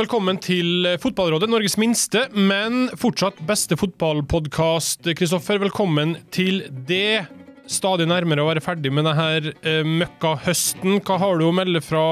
[0.00, 5.04] velkommen til Fotballrådet, Norges minste, men fortsatt beste fotballpodkast.
[5.18, 7.26] Kristoffer, velkommen til det.
[7.68, 11.02] Stadig nærmere å være ferdig med denne eh, møkkahøsten.
[11.04, 12.04] Hva har du å melde fra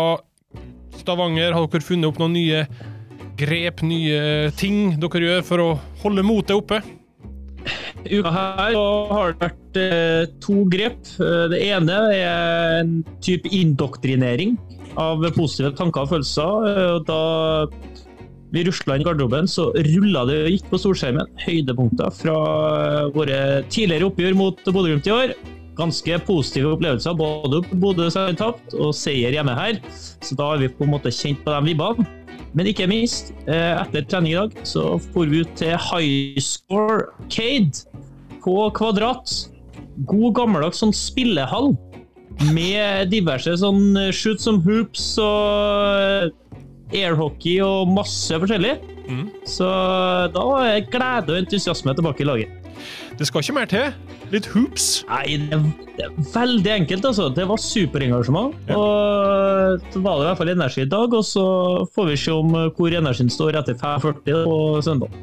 [0.99, 1.57] Stavanger?
[1.57, 2.67] Har dere funnet opp noen nye
[3.41, 5.69] grep, nye ting dere gjør for å
[6.03, 6.83] holde motet oppe?
[8.05, 8.77] Uka her
[9.15, 11.01] har det vært eh, to grep.
[11.17, 14.59] Eh, Det ene er en type indoktrinering
[14.97, 16.69] av positive tanker og følelser.
[16.73, 17.21] Eh, Da
[18.53, 22.37] vi rusla inn garderoben, så rulla det og gikk på solskjermen høydepunkter fra
[22.79, 25.35] eh, våre tidligere oppgjør mot Bodø-Glimt i år.
[25.79, 29.83] Ganske positive opplevelser, både Bodø har tapt, og seier hjemme her.
[29.93, 32.09] Så da har vi på en måte kjent på de vibbene.
[32.57, 37.13] Men ikke minst, eh, etter trening i dag, så for vi ut til High Score
[37.29, 37.85] Cade
[38.43, 39.29] på Kvadrat.
[40.09, 41.75] God gammeldags sånn spillehall
[42.55, 48.77] med diverse sånn eh, shoot som hoops og eh, airhockey og masse forskjellig.
[49.09, 49.27] Mm.
[49.49, 49.69] Så
[50.35, 52.68] da er glede og entusiasme tilbake i laget.
[53.19, 53.89] Det skal ikke mer til.
[54.31, 54.87] Litt hoops.
[55.09, 57.27] Nei, det, er veldig enkelt, altså.
[57.35, 58.55] Det var superengasjement.
[58.69, 58.77] Ja.
[58.79, 61.47] Og så var det i hvert fall energi i dag, og så
[61.97, 65.19] får vi se om hvor energien står etter 5.40 på søndag.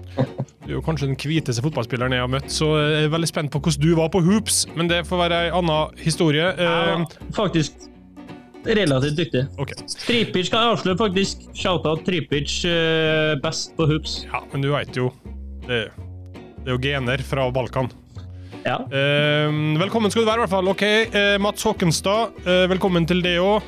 [0.66, 3.54] Du er jo kanskje den hviteste fotballspilleren jeg har møtt, så jeg er veldig spent
[3.54, 6.52] på hvordan du var på hoops, men det får være ei anna historie.
[6.58, 7.74] Jeg Eh, faktisk
[8.66, 9.46] relativt dyktig.
[9.62, 9.78] Okay.
[10.08, 11.46] Tripic kan jeg avsløre, faktisk.
[11.54, 14.24] Shoutout Tripic eh, best på hoops.
[14.34, 15.12] Ja, men du veit jo
[15.68, 15.86] det,
[16.66, 17.92] det er jo gener fra Balkan.
[18.66, 18.80] Ja.
[18.90, 20.70] Eh, velkommen skal du være, i hvert fall.
[20.72, 23.62] Ok, eh, Mats Håkenstad, eh, velkommen til det òg.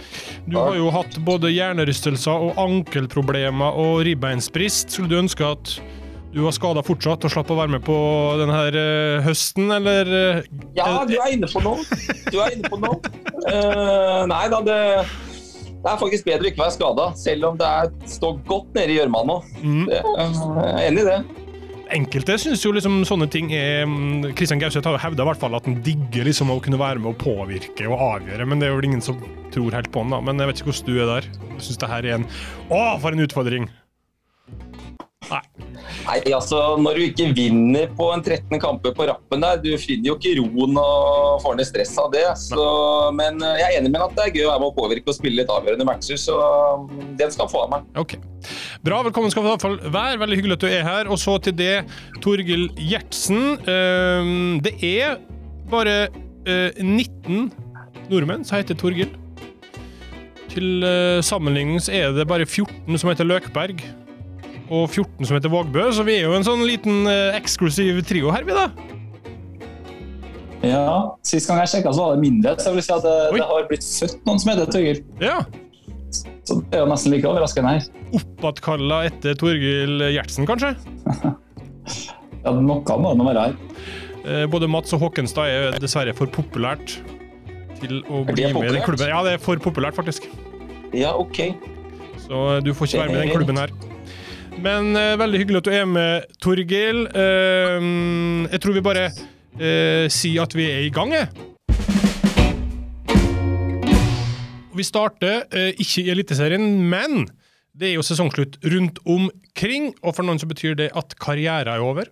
[0.50, 4.96] Du har jo hatt både hjernerystelser og ankelproblemer og ribbeinsbrist.
[4.96, 5.76] Skulle du ønske at
[6.34, 7.94] du var skada fortsatt og slapp å være med på
[8.42, 11.86] denne her, eh, høsten, eller Ja, du er inne på noe.
[12.34, 12.98] Du er inne på noe.
[13.46, 17.70] Eh, nei da, det, det er faktisk bedre å ikke være skada, selv om det
[17.70, 19.44] er, står godt nede i gjørma nå.
[19.62, 19.84] mm.
[19.94, 21.47] Jeg er enig i det.
[21.96, 23.88] Enkelte syns jo liksom sånne ting er
[24.38, 27.88] Kristian Gauseth har jo hevda at han digger liksom å kunne være med å påvirke
[27.88, 29.20] og avgjøre, men det er vel ingen som
[29.54, 30.22] tror helt på han, da.
[30.22, 31.30] Men jeg vet ikke hvordan du er der.
[31.56, 32.28] Jeg syns det her er en
[32.68, 33.70] Å, for en utfordring!
[35.28, 35.42] Nei.
[36.08, 40.12] Nei, altså, Når du ikke vinner på en 13 kamper på rappen der, du finner
[40.12, 42.26] jo ikke roen og får ned stress av det.
[42.42, 42.64] Så,
[43.18, 45.12] men eh, jeg er enig med at det er gøy å være med å påvirke
[45.12, 46.38] og spille litt avgjørende matcher, så
[46.88, 47.92] mm, den skal få av meg.
[48.00, 48.18] OK.
[48.86, 50.22] Bra, velkommen skal du i hvert fall være.
[50.24, 51.12] Veldig hyggelig at du er her.
[51.12, 51.76] Og så til det,
[52.24, 53.46] Torgill Gjertsen.
[53.68, 55.18] Ehm, det er
[55.72, 56.00] bare
[56.48, 57.50] eh, 19
[58.12, 59.12] nordmenn som heter Torgill.
[60.58, 63.84] Til uh, sammenligning er det bare 14 som heter Løkberg.
[64.68, 68.34] Og 14 som heter Vågbø, så vi er jo en sånn liten eh, eksklusiv trio
[68.36, 68.68] her, vi, da.
[70.66, 72.56] Ja, Sist gang jeg sjekka, så var det mindre.
[72.60, 75.02] Så jeg vil si at det, det har blitt født noen som heter Torgill.
[75.24, 75.38] Ja.
[76.48, 77.88] Så det er jo nesten like overraskende her.
[78.18, 80.76] Oppattkalla etter Torgill Gjertsen, kanskje?
[82.48, 83.56] Ja, Noe må det være her.
[84.24, 86.98] Eh, Både Mats og Håkenstad er dessverre for populært
[87.82, 89.10] til å bli med i den klubben.
[89.12, 90.30] Ja, det er for populært, faktisk.
[90.96, 91.42] Ja, OK.
[92.24, 93.74] Så eh, du får ikke være med i den klubben her.
[94.64, 97.04] Men uh, veldig hyggelig at du er med, Torgil.
[97.14, 101.30] Uh, jeg tror vi bare uh, sier at vi er i gang, jeg.
[104.78, 105.48] Vi starter
[105.82, 107.26] ikke i Eliteserien, men
[107.78, 111.82] det er jo sesongslutt rundt omkring, og for noen så betyr det at karrieren er
[111.82, 112.10] over.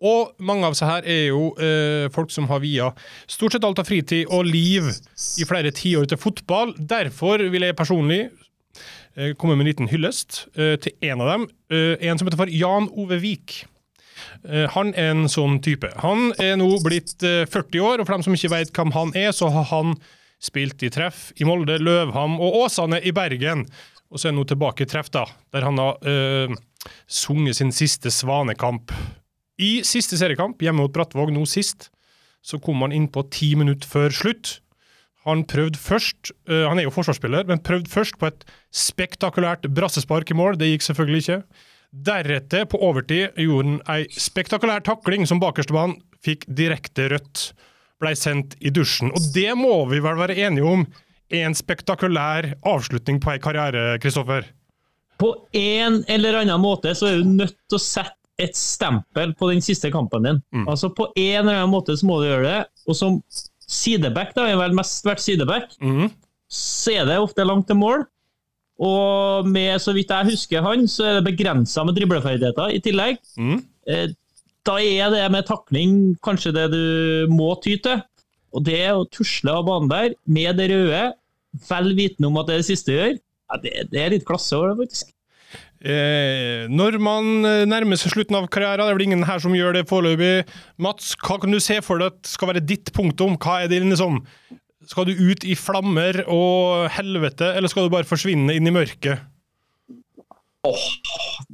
[0.00, 2.88] Og mange av seg her er jo eh, folk som har via
[3.28, 6.72] stort sett alt av fritid og liv i flere tiår til fotball.
[6.78, 8.22] Derfor vil jeg personlig
[9.38, 11.48] komme med en liten hyllest eh, til en av dem.
[11.72, 13.60] Eh, en som heter for Jan Ove Vik.
[14.44, 15.90] Eh, han er en sånn type.
[16.02, 19.14] Han er nå blitt eh, 40 år, og for dem som ikke vet hvem han
[19.18, 19.94] er, så har han
[20.40, 23.66] spilt i Treff i Molde, Løvham og Åsane i Bergen.
[24.10, 26.56] Og så er han nå tilbake i Treff, da, der han har eh,
[27.06, 28.94] sunget sin siste svanekamp.
[29.60, 31.90] I siste seriekamp, hjemme mot Brattvåg nå sist,
[32.40, 34.58] så kom han inn på ti minutter før slutt.
[35.28, 40.32] Han prøvde først, uh, han er jo forsvarsspiller, men prøvde først på et spektakulært brassespark
[40.32, 40.56] i mål.
[40.60, 41.66] Det gikk selvfølgelig ikke.
[41.90, 47.50] Deretter, på overtid, gjorde han ei spektakulær takling som bakerstemann fikk direkte rødt.
[48.00, 49.10] Blei sendt i dusjen.
[49.12, 50.86] Og det må vi vel være enige om
[51.30, 54.48] er en spektakulær avslutning på ei karriere, Kristoffer?
[55.20, 59.50] På en eller annen måte så er du nødt til å sette et stempel på
[59.50, 60.38] den siste kampen din.
[60.54, 60.64] Mm.
[60.64, 62.60] Altså På en eller annen måte så må du gjøre det.
[62.88, 63.18] Og som
[63.70, 66.08] sideback, da, har vel mest vært sideback, mm.
[66.50, 68.06] så er det ofte langt til mål.
[68.80, 73.20] Og med, så vidt jeg husker han, så er det begrensa med dribleferdigheter i tillegg.
[73.90, 74.08] Eh,
[74.68, 76.82] Da er det med takling kanskje det du
[77.32, 78.02] må ty til.
[78.52, 81.00] Og det å tusle av banen der med det røde,
[81.68, 84.26] vel vitende om at det er det siste du gjør, ja, det, det er litt
[84.28, 85.14] klasse over det, faktisk.
[85.80, 89.54] Eh, når man eh, nærmer seg slutten av karrieren, det er vel ingen her som
[89.56, 90.44] gjør det foreløpig.
[90.82, 93.38] Mats, hva kan du se for deg at skal være ditt punktum?
[93.40, 94.20] Hva er det liksom
[94.90, 99.20] Skal du ut i flammer og helvete, eller skal du bare forsvinne inn i mørket?
[100.68, 100.86] Åh,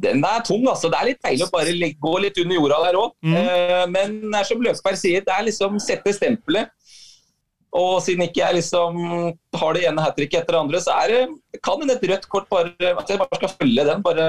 [0.03, 0.89] den er tung, altså.
[0.91, 3.13] Det er litt deilig å bare gå litt under jorda der òg.
[3.23, 3.93] Mm.
[3.93, 6.73] men det er som Løkberg sier, det er liksom sette stempelet.
[7.77, 8.97] Og siden ikke jeg liksom
[9.59, 12.29] har det ene hat tricket etter det andre, så er det, kan en et rødt
[12.33, 14.03] kort bare At jeg bare skal følge den.
[14.07, 14.29] Bare,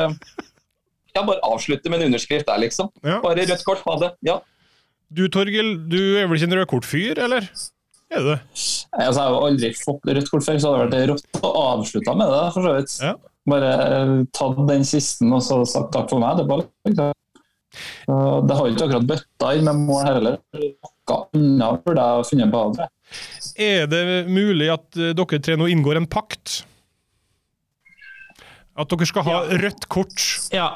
[1.16, 2.92] ja, bare avslutte med en underskrift der, liksom.
[3.06, 3.22] Ja.
[3.24, 4.12] Bare rødt kort, ha det.
[4.28, 4.40] Ja.
[5.08, 7.48] Du Torgil, du er vel ikke en rødkortfyr, eller?
[8.12, 8.40] Er du det?
[8.96, 12.16] Altså, jeg har aldri fått rødt kort før, så hadde det vært rått å avslutte
[12.20, 12.44] med det.
[12.56, 12.98] for så vidt.
[13.04, 13.14] Ja.
[13.48, 16.42] Bare eh, tatt den siste og så sagt takk for meg.
[16.42, 17.14] Det, bare, liksom.
[18.08, 20.38] Det har ikke akkurat bøtta inn med mål her heller.
[20.58, 22.64] Noe annet burde jeg funnet på.
[22.72, 22.88] Andre.
[23.58, 26.64] Er det mulig at eh, dere tre nå inngår en pakt?
[28.78, 30.22] At dere skal ha rødt kort
[30.54, 30.68] Ja.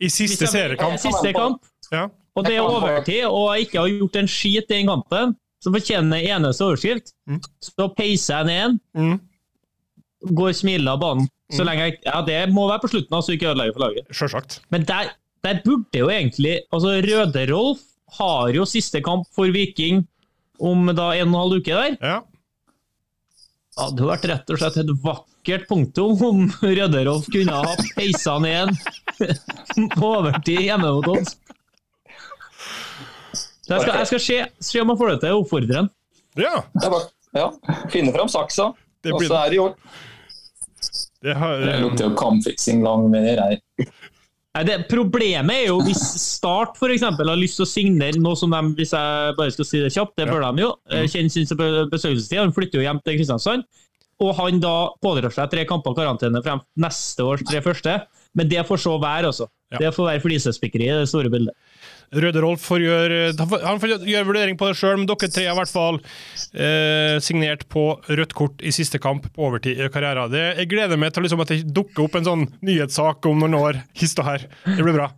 [0.00, 0.98] i siste seriekamp?
[1.00, 1.62] Siste kamp.
[1.92, 2.08] Ja.
[2.36, 5.72] Og det er overtid, og jeg ikke har gjort en skit i den kampen, som
[5.72, 7.12] fortjener eneste overskrift.
[7.30, 7.38] Mm.
[7.62, 9.20] Så peiser jeg ned en, Mm,
[10.34, 11.28] går smilende av banen.
[11.52, 11.66] Så Mm.
[11.68, 14.06] lenge jeg, ja, Det må være på slutten, så ikke ødelegger for laget.
[14.10, 14.60] Selvsagt.
[14.70, 15.10] Men der,
[15.44, 17.80] der burde jo egentlig altså Røde-Rolf
[18.18, 20.06] har jo siste kamp for Viking
[20.58, 21.96] om da en og en halv uke der.
[22.00, 22.18] Ja.
[23.74, 28.36] Ja, det hadde vært rett og slett et vakkert punktum om Røde-Rolf kunne ha peisa
[28.42, 31.34] ned en på overtid hjemme mot oss.
[33.64, 35.90] Jeg skal, jeg skal se, se om jeg får det til å oppfordre ham.
[36.38, 36.56] ja.
[37.34, 37.48] Ja.
[37.90, 38.68] Finne fram saksa,
[39.10, 39.72] og så er det i år.
[41.24, 43.56] det har, Det lukter jo kampfiksing lang med her.
[44.62, 48.52] Det, problemet er jo hvis Start for eksempel, har lyst til å signere noe som
[48.54, 50.68] de, hvis jeg bare skal si det kjapt, det bør de jo,
[51.10, 51.48] Kjenner sin
[51.90, 53.66] besøkelsestid, han flytter jo hjem til Kristiansand,
[54.22, 57.96] og han da pådrar seg tre kamper karantene frem neste års tre første,
[58.38, 59.48] men det får så være, altså.
[59.74, 59.80] Ja.
[59.82, 61.56] Det får være flisespikkeri i det store bildet.
[62.12, 63.20] Røde Rolf får gjøre,
[63.64, 67.16] han får gjøre vurdering på det sjøl, men dere tre har i hvert fall eh,
[67.24, 70.32] signert på rødt kort i siste kamp på overtid i karrieren.
[70.32, 73.58] Det, jeg gleder meg til liksom at det dukker opp en sånn nyhetssak om noen
[73.58, 73.80] år.
[73.98, 74.48] Hist og her.
[74.66, 75.10] Det blir bra.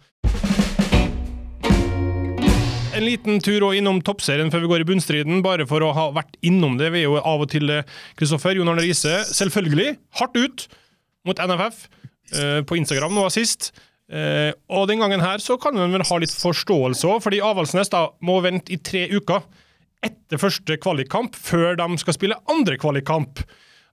[2.96, 6.06] En liten tur også innom toppserien før vi går i bunnstriden, bare for å ha
[6.16, 6.88] vært innom det.
[6.94, 7.68] Vi er jo av og til
[8.16, 9.90] Kristoffer Jon Arne Riise, selvfølgelig
[10.22, 10.64] hardt ut
[11.28, 11.82] mot NFF
[12.32, 13.68] eh, på Instagram nå sist.
[14.06, 17.90] Eh, og den gangen her så kan man vel ha litt forståelse òg, fordi Avaldsnes
[17.90, 19.42] da må vente i tre uker
[20.06, 23.42] etter første kvalikkamp før de skal spille andre kvalikkamp.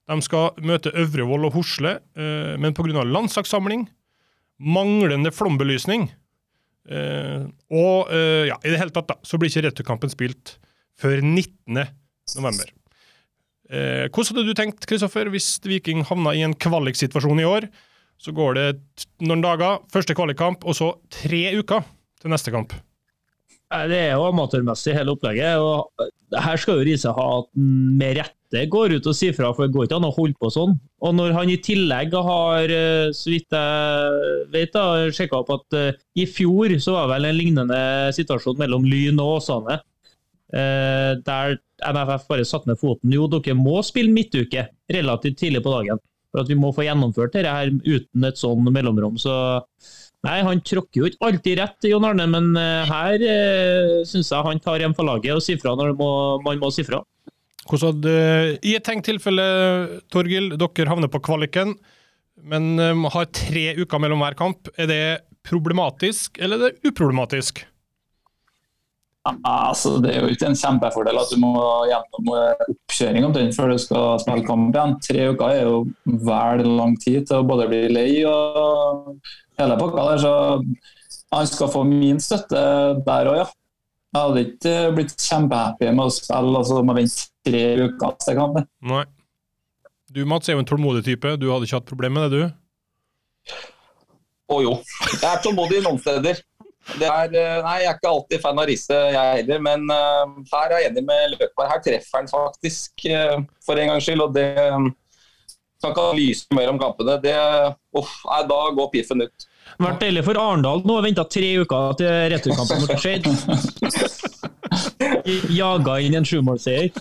[0.04, 3.02] De skal møte Øvrevoll og Hosle, eh, men pga.
[3.02, 3.88] landslagssamling,
[4.62, 6.06] manglende flombelysning
[6.90, 7.42] eh,
[7.74, 10.58] og eh, ja, i det hele tatt da, så blir ikke returkampen spilt
[11.00, 11.80] før 19.
[12.36, 12.70] november.
[13.72, 17.66] Eh, hvordan hadde du tenkt, Kristoffer, hvis Viking havna i en kvaliksituasjon i år?
[18.20, 18.66] Så går det
[19.24, 21.84] noen dager, første kvalikkamp, og så tre uker
[22.22, 22.72] til neste kamp.
[23.88, 25.90] Det er jo amatørmessig hele opplegget, og
[26.44, 29.66] her skal jo Riise ha at han med rette går ut og sier fra, for
[29.66, 30.76] det går ikke an å holde på sånn.
[31.02, 34.78] Og når han i tillegg har, eh, så vidt jeg vet,
[35.16, 37.80] sjekka opp at eh, i fjor så var vel en lignende
[38.14, 39.80] situasjon mellom Lyn og Åsane,
[40.54, 43.12] eh, der NFF bare satte ned foten.
[43.12, 46.02] Jo, dere må spille midtuke relativt tidlig på dagen,
[46.34, 49.20] for at vi må få gjennomført dette her uten et sånn mellomrom.
[49.22, 49.32] Så
[50.24, 54.46] Nei, han tråkker jo ikke alltid rett, Jon Arne, men eh, her eh, syns jeg
[54.46, 56.08] han tar hjem for laget og sier fra når må,
[56.40, 57.02] man må si fra.
[57.68, 58.14] Hvordan hadde,
[58.64, 59.44] I et tenkt tilfelle,
[60.12, 61.74] Torgil, dere havner på kvaliken,
[62.44, 64.68] men um, har tre uker mellom hver kamp.
[64.80, 65.04] Er det
[65.44, 67.62] problematisk, eller er det uproblematisk?
[69.24, 71.52] Altså, det er jo ikke en kjempefordel at du må
[71.88, 74.98] gjennom eh, oppkjøring omtrent før du skal spille kamp igjen.
[75.06, 75.78] Tre uker er jo
[76.28, 79.14] vel lang tid til å både bli lei og
[79.60, 80.20] hele pakka der.
[80.20, 80.34] Så
[81.32, 82.64] han skal få min støtte
[83.06, 83.48] der òg, ja.
[84.14, 88.60] Jeg hadde ikke blitt kjempehappy med å spille altså må vente tre uker til kamp.
[88.92, 89.06] Nei.
[90.14, 91.32] Du, Mats, er jo en tålmodig type.
[91.40, 93.56] Du hadde ikke hatt problem med det, du?
[94.52, 94.76] Å jo.
[95.16, 96.44] Jeg er tålmodig noen steder.
[96.84, 100.34] Det er, eh, nei, Jeg er ikke alltid fan av Riise, jeg heller, men uh,
[100.52, 101.70] her er jeg enig med Løkberg.
[101.70, 104.20] Her treffer han faktisk, uh, for en gangs skyld.
[104.20, 104.50] og det
[105.80, 107.16] kan ikke lyse mer om kampene.
[107.24, 107.74] Det, uh,
[108.28, 109.48] nei, da går piffen ut.
[109.80, 113.24] Vært deilig for Arendal nå venta tre uker til returkampen mot Skeid.
[115.54, 116.92] Jaga inn en sjumålsseier.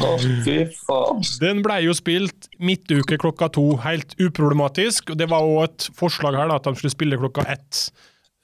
[0.00, 0.14] Å,
[0.46, 1.20] fy faen.
[1.42, 5.12] Den ble jo spilt midtuke klokka to, helt uproblematisk.
[5.18, 7.84] Det var òg et forslag her da, at de skulle spille klokka ett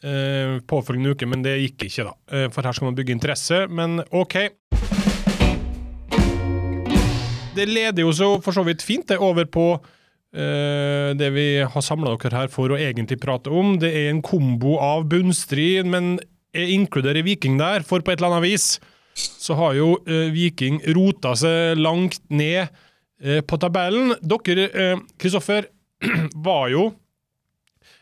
[0.04, 2.16] eh, påfølgende uke, men det gikk ikke, da.
[2.32, 4.38] Eh, for her skal man bygge interesse, men OK.
[7.58, 9.70] Det leder jo så for så vidt fint det over på
[10.28, 14.20] Eh, det vi har samla dere her for å egentlig prate om, det er en
[14.20, 16.18] kombo av bunnstrid, men
[16.52, 18.66] jeg inkluderer Viking der, for på et eller annet vis
[19.18, 22.68] så har jo eh, Viking rota seg langt ned
[23.24, 24.14] eh, på tabellen.
[24.20, 25.70] Dere, eh, Kristoffer,
[26.48, 26.90] var jo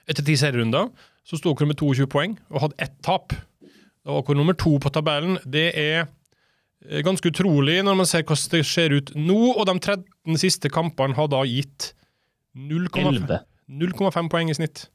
[0.06, 0.90] etter ti serierunder
[1.26, 3.34] så sto dere med 22 poeng og hadde ett tap.
[4.06, 5.38] Da var dere nummer to på tabellen.
[5.42, 9.74] Det er eh, ganske utrolig når man ser hvordan det ser ut nå, og de
[9.82, 11.92] 13 siste kampene har da gitt
[12.56, 14.86] 0,5 poeng i snitt.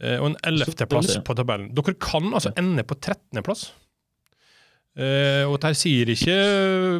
[0.00, 1.72] Eh, Og en 11.-plass på tabellen.
[1.76, 3.70] Dere kan altså ende på 13.-plass.
[4.92, 6.36] Eh, og dette sier ikke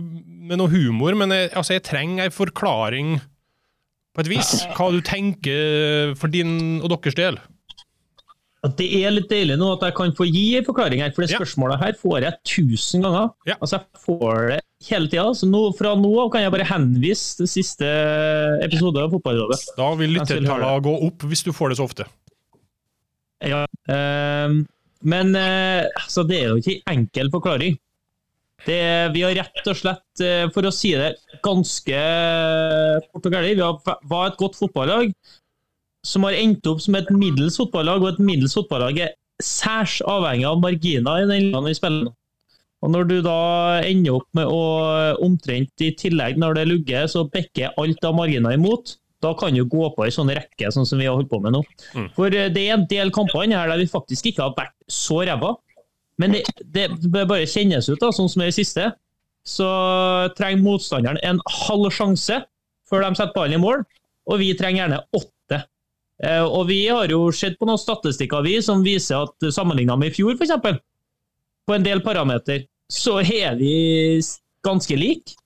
[0.00, 3.14] med noe humor, men jeg, altså, jeg trenger en forklaring
[4.12, 4.54] på et vis.
[4.76, 7.38] Hva du tenker for din og deres del.
[8.62, 11.24] At Det er litt deilig nå at jeg kan få gi en forklaring her, for
[11.24, 13.32] det spørsmålet her får jeg tusen ganger.
[13.48, 13.56] Ja.
[13.58, 15.24] Altså Jeg får det hele tida.
[15.34, 17.88] Så nå, fra nå av kan jeg bare henvise til siste
[18.62, 19.58] episode av Fotballrådet.
[19.78, 22.06] Da vil lyttertallene gå opp hvis du får det så ofte.
[23.42, 23.64] Ja.
[23.90, 24.60] ehm,
[25.02, 27.80] men eh, altså, det er jo ikke en enkel forklaring.
[28.62, 28.78] Det,
[29.10, 32.02] vi har rett og slett, eh, for å si det ganske
[33.08, 35.10] fort og gærent, vi har, var et godt fotballag
[36.06, 40.46] som har endt opp som et middels fotballag, og et middels fotballag er særs avhengig
[40.48, 42.16] av marginer i den ligaen vi spiller nå.
[42.82, 43.36] Og Når du da
[43.86, 44.62] ender opp med å
[45.22, 49.62] omtrent i tillegg, når det lugger, så bekker alt av marginer imot, da kan du
[49.70, 51.60] gå på ei sånn rekke sånn som vi har holdt på med nå.
[52.16, 55.20] For eh, det er en del kamper her der vi faktisk ikke har vært så
[55.22, 55.54] ræva.
[56.18, 56.42] Men det,
[56.74, 58.90] det bør bare kjennes ut, da, sånn som i det siste.
[59.46, 59.68] Så
[60.38, 62.42] trenger motstanderen en halv sjanse
[62.90, 63.86] før de setter ballen i mål,
[64.26, 65.30] og vi trenger gjerne åtte.
[66.22, 70.12] Eh, Og vi har jo sett på noen statistikker vi som viser at sammenlignet med
[70.12, 70.80] i fjor, f.eks.,
[71.66, 74.18] på en del parameter, så er vi
[74.66, 75.36] ganske like.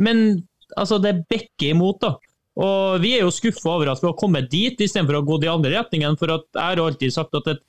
[0.00, 2.14] Men altså, det bekker imot, da.
[2.56, 5.50] Og vi er jo skuffa over at vi har kommet dit, istedenfor å gå de
[5.52, 6.16] andre retningen.
[6.16, 7.60] For jeg har alltid sagt at et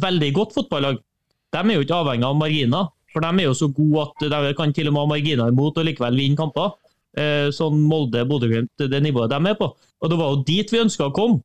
[0.00, 1.02] veldig godt fotballag,
[1.52, 2.88] de er jo ikke avhengig av marginer.
[3.12, 5.80] For de er jo så gode at de kan til og med ha marginer imot
[5.80, 6.72] og likevel vinne kamper.
[7.18, 9.72] Eh, Sånn Molde, Bodø-Glimt, det nivået de er på.
[9.74, 11.40] Og det var jo dit vi ønska å komme,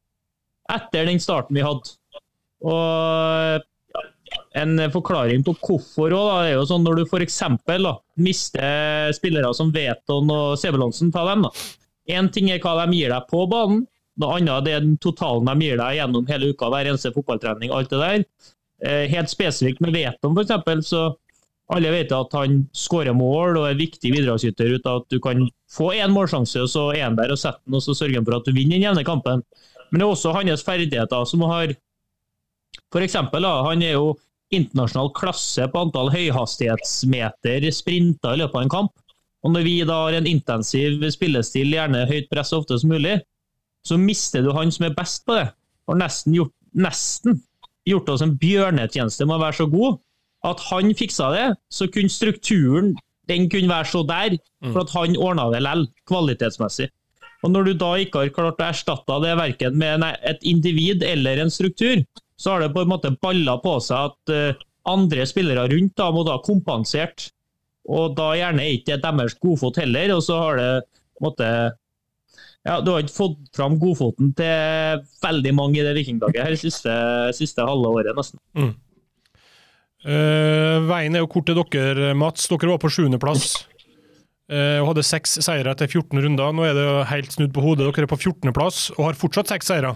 [0.71, 1.95] etter den starten vi hadde.
[2.63, 3.63] Og
[4.57, 7.39] en forklaring på hvorfor òg, er jo sånn når du f.eks.
[8.21, 11.51] mister spillere som Veton og Sebelandsen, ta dem, da.
[12.13, 13.85] Én ting er hva de gir deg på banen,
[14.19, 17.89] noe annet er den totalen de gir deg gjennom hele uka, hver eneste fotballtrening, alt
[17.93, 18.25] det der.
[18.83, 21.05] Eh, Helt spesifikt med Veton, f.eks., så
[21.73, 25.45] alle vet at han skårer mål og er viktig bidragsyter ut av at du kan
[25.73, 28.27] få én målsjanse, og så er han der og setter den, og så sørger han
[28.27, 29.41] for at du vinner den jevne kampen.
[29.89, 31.73] Men det er også hans ferdigheter som har
[32.93, 34.13] da, han er jo
[34.53, 38.91] internasjonal klasse på antall høyhastighetsmeter sprinter i løpet av en kamp.
[39.43, 43.17] Og når vi da har en intensiv spillestil, gjerne høyt press så ofte som mulig,
[43.83, 45.47] så mister du han som er best på det.
[45.89, 47.41] Har nesten gjort, nesten
[47.89, 49.99] gjort oss en bjørnetjeneste med å være så god
[50.47, 52.93] at han fiksa det, så kunne strukturen
[53.31, 54.35] den kunne være så der,
[54.73, 56.89] for at han ordna det lell, kvalitetsmessig.
[57.43, 61.41] Og Når du da ikke har klart å erstatte det verken med et individ eller
[61.43, 62.03] en struktur,
[62.39, 66.09] så har det på en måte balla på seg at eh, andre spillere rundt da
[66.11, 67.29] må da kompensert.
[67.83, 71.27] Og da gjerne er ikke det deres godfot heller, og så har det på en
[71.27, 71.49] måte
[72.63, 76.93] ja, Du har ikke fått fram godfoten til veldig mange i det vikinglaget her siste,
[77.35, 78.39] siste halve året, nesten.
[80.03, 82.49] Eh, veien er jo kort til dere, Mats.
[82.51, 83.45] Dere var på sjuendeplass
[84.51, 86.51] uh, og hadde seks seire etter 14 runder.
[86.55, 87.87] Nå er det jo helt snudd på hodet.
[87.87, 89.95] Dere er på 14.-plass og har fortsatt seks seire.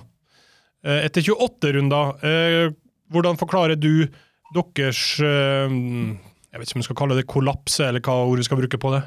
[0.85, 2.73] Uh, etter 28 runder,
[3.11, 4.07] hvordan forklarer du
[4.55, 8.79] deres Jeg vet ikke om vi skal kalle det kollaps, eller hva ordet skal bruke
[8.79, 9.03] på det?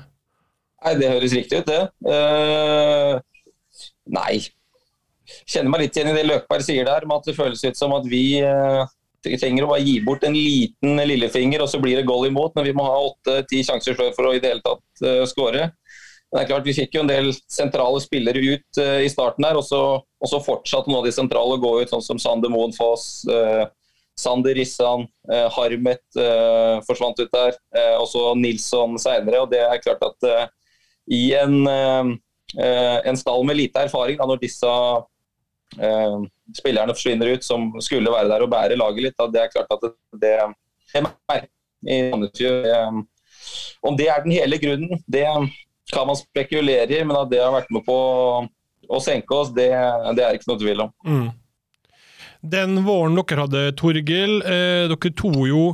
[0.80, 1.80] Nei, det høres riktig ut, det.
[2.04, 3.20] Uh,
[4.16, 4.40] nei.
[5.48, 7.92] Kjenner meg litt igjen i det Løkberg sier der, med at det føles ut som
[7.96, 8.80] at vi eh,
[9.24, 12.54] trenger å bare gi bort en liten lillefinger, og så blir det goal imot.
[12.56, 15.70] Men vi må ha åtte-ti sjanser før for å i det hele tatt uh, skåre.
[16.30, 19.58] Det er klart, Vi fikk jo en del sentrale spillere ut uh, i starten der,
[19.58, 22.52] og så, og så fortsatte noen av de sentrale å gå ut, sånn som Sander
[22.52, 23.66] Moen Foss, uh,
[24.20, 29.44] Sander Rissan, eh, Harmet eh, forsvant ut der, eh, og så Nilsson seinere.
[29.44, 30.50] Og det er klart at eh,
[31.16, 32.10] i en, eh,
[32.60, 35.00] eh, en stall med lite erfaring, da, når disse eh,
[36.56, 39.84] spillerne forsvinner ut, som skulle være der og bære laget litt, det er klart at
[39.86, 41.48] det, det, merker.
[41.86, 43.02] Eh,
[43.80, 45.26] om det er den hele grunnen, det
[45.90, 47.98] kan man spekulere i, men at det har vært med på
[48.90, 49.70] å senke oss, det,
[50.16, 50.92] det er ikke noe tvil om.
[51.06, 51.28] Mm.
[52.40, 55.64] Den våren dere hadde, Torgil, eh, dere to jo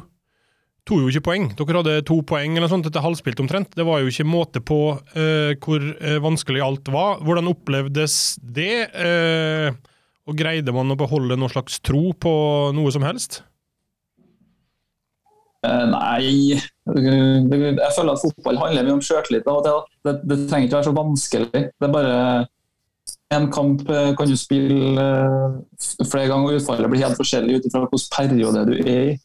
[0.87, 1.49] tok jo ikke poeng.
[1.59, 3.75] Dere hadde to poeng eller sånt etter halvspilt omtrent.
[3.77, 7.21] Det var jo ikke måte på uh, hvor uh, vanskelig alt var.
[7.27, 8.87] Hvordan opplevdes det?
[8.95, 9.75] Uh,
[10.27, 12.33] og greide man å beholde noen slags tro på
[12.75, 13.43] noe som helst?
[15.67, 19.73] Nei, jeg føler at fotball handler mye om sjøltillit Det.
[20.07, 21.63] Det, det, trenger ikke være så vanskelig.
[21.67, 22.19] Det er bare
[23.35, 25.07] en kamp kan du spille
[26.07, 29.17] flere ganger, og utfallet blir helt forskjellig ut ifra hvilken periode du er i.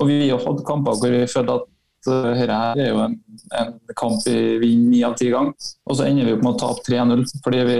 [0.00, 1.68] Og vi har hatt kamper hvor vi føler at
[2.08, 3.14] uh, dette her er jo en,
[3.60, 5.54] en kamp vi vinner ni av ti ganger.
[5.86, 7.78] Og så ender vi opp med å tape 3-0 fordi vi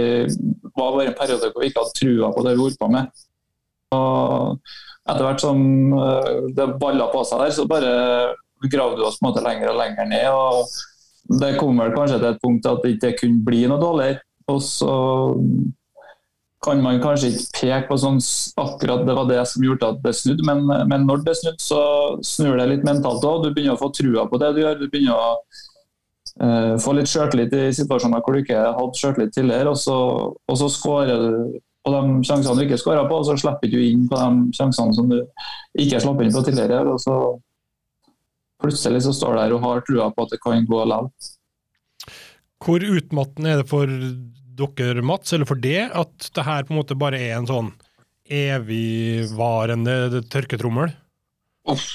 [0.73, 3.25] var bare en periode hvor vi ikke hadde trua på det vi holdt på med.
[3.93, 4.57] Og
[5.03, 5.59] etter hvert som
[5.97, 7.93] uh, det balla på seg der, så bare
[8.71, 10.27] gravde vi oss på en måte lenger og lenger ned.
[10.31, 14.21] og Det kom vel kanskje til et punkt at det ikke kunne bli noe dårligere.
[14.51, 14.93] Og så
[16.63, 18.21] kan man kanskje ikke peke på sånn
[18.61, 21.81] akkurat det var det som gjorde at det snudde, men, men når det snudde, så
[22.23, 23.43] snur det litt mentalt òg.
[23.43, 24.79] Du begynner å få trua på det du gjør.
[24.79, 25.27] Du begynner å
[26.39, 29.97] uh, få litt sjøltillit i situasjoner hvor du ikke hadde sjøltillit tidligere, og så,
[30.31, 33.79] og så skårer du på de sjansene du ikke skåra på, og så slipper du
[33.83, 35.19] inn på de sjansene som du
[35.83, 36.85] ikke slapp inn på tidligere.
[36.95, 37.17] og så
[38.63, 41.09] Plutselig så står du der og har trua på at det kan gå likevel.
[42.63, 43.91] Hvor utmattende er det for
[44.57, 47.73] dere, Mats, eller for det, at det her på en måte bare er en sånn
[48.29, 50.93] evigvarende tørketrommel?
[51.71, 51.89] Uff.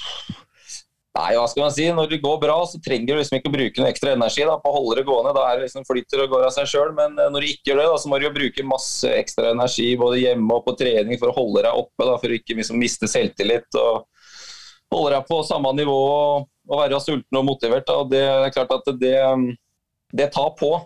[1.19, 1.87] Nei, hva skal man si.
[1.95, 4.59] Når det går bra, så trenger du liksom ikke å bruke noe ekstra energi da,
[4.63, 5.33] på å holde det gående.
[5.35, 6.93] Da er det liksom flytter og går av seg sjøl.
[6.95, 9.51] Men eh, når du ikke gjør det, da, så må du jo bruke masse ekstra
[9.55, 12.05] energi både hjemme og på trening for å holde deg oppe.
[12.05, 13.81] Da, for å ikke liksom miste selvtillit.
[13.81, 14.07] og
[14.95, 15.99] Holde deg på samme nivå
[16.69, 17.89] og være sulten og motivert.
[17.89, 17.99] Da.
[17.99, 19.19] Og det er klart at det,
[20.23, 20.77] det tar på.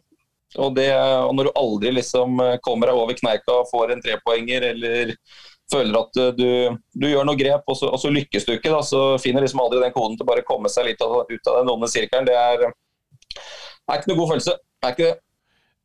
[0.58, 4.02] Og, det, og når du aldri liksom eh, kommer deg over kneika og får en
[4.04, 5.14] trepoenger, eller
[5.72, 6.48] føler at du,
[6.92, 9.62] du gjør noe grep, og så, og så, lykkes du ikke, da, så finner liksom
[9.64, 12.28] aldri den koden til bare å komme seg litt av, ut av den onde sirkelen.
[12.28, 14.56] Det er, er ikke noe god følelse.
[14.82, 15.18] Er ikke det.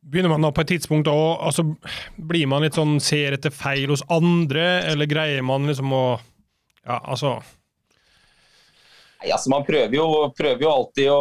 [0.08, 1.64] Begynner man da på et tidspunkt å altså,
[2.30, 6.02] Blir man litt sånn ser etter feil hos andre, eller greier man liksom å
[6.86, 7.34] Ja, altså
[9.18, 10.06] Nei, altså Man prøver jo,
[10.38, 11.18] prøver jo alltid å,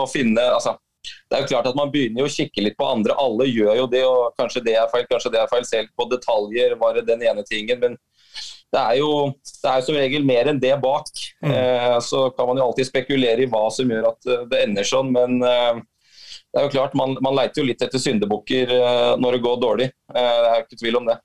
[0.00, 2.88] å finne altså, det er jo klart at Man begynner jo å kikke litt på
[2.88, 3.16] andre.
[3.18, 5.66] Alle gjør jo det, og kanskje det er feil, kanskje det er feil.
[5.68, 7.80] Selv på detaljer var det den ene tingen.
[7.82, 7.96] Men
[8.70, 11.08] det er jo det er som regel mer enn det bak.
[11.44, 11.54] Mm.
[11.54, 14.86] Eh, så kan man jo alltid spekulere i hva som gjør at eh, det ender
[14.86, 15.10] sånn.
[15.14, 15.80] Men eh,
[16.50, 19.60] det er jo klart, man, man leiter jo litt etter syndebukker eh, når det går
[19.62, 19.90] dårlig.
[20.14, 21.20] Eh, det er ikke tvil om det.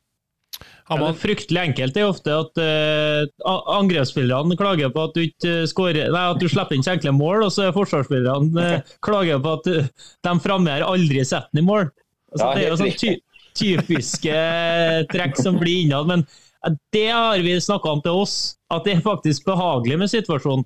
[0.85, 5.53] Ja, det fryktelig enkelt det er ofte at uh, angrepsspillerne klager på at du ikke
[5.69, 9.41] skårer, nei, at du slipper inn så enkle mål, og så er forsvarsspillerne uh, klager
[9.41, 9.87] på at uh,
[10.27, 11.89] de framme har aldri setter den i mål.
[12.35, 13.15] Altså, ja, det er jo sånn ty
[13.55, 14.39] typiske
[15.13, 16.09] trekk som blir innad.
[16.11, 16.25] Men
[16.93, 18.35] det har vi snakka om til oss,
[18.73, 20.65] at det er faktisk behagelig med situasjonen.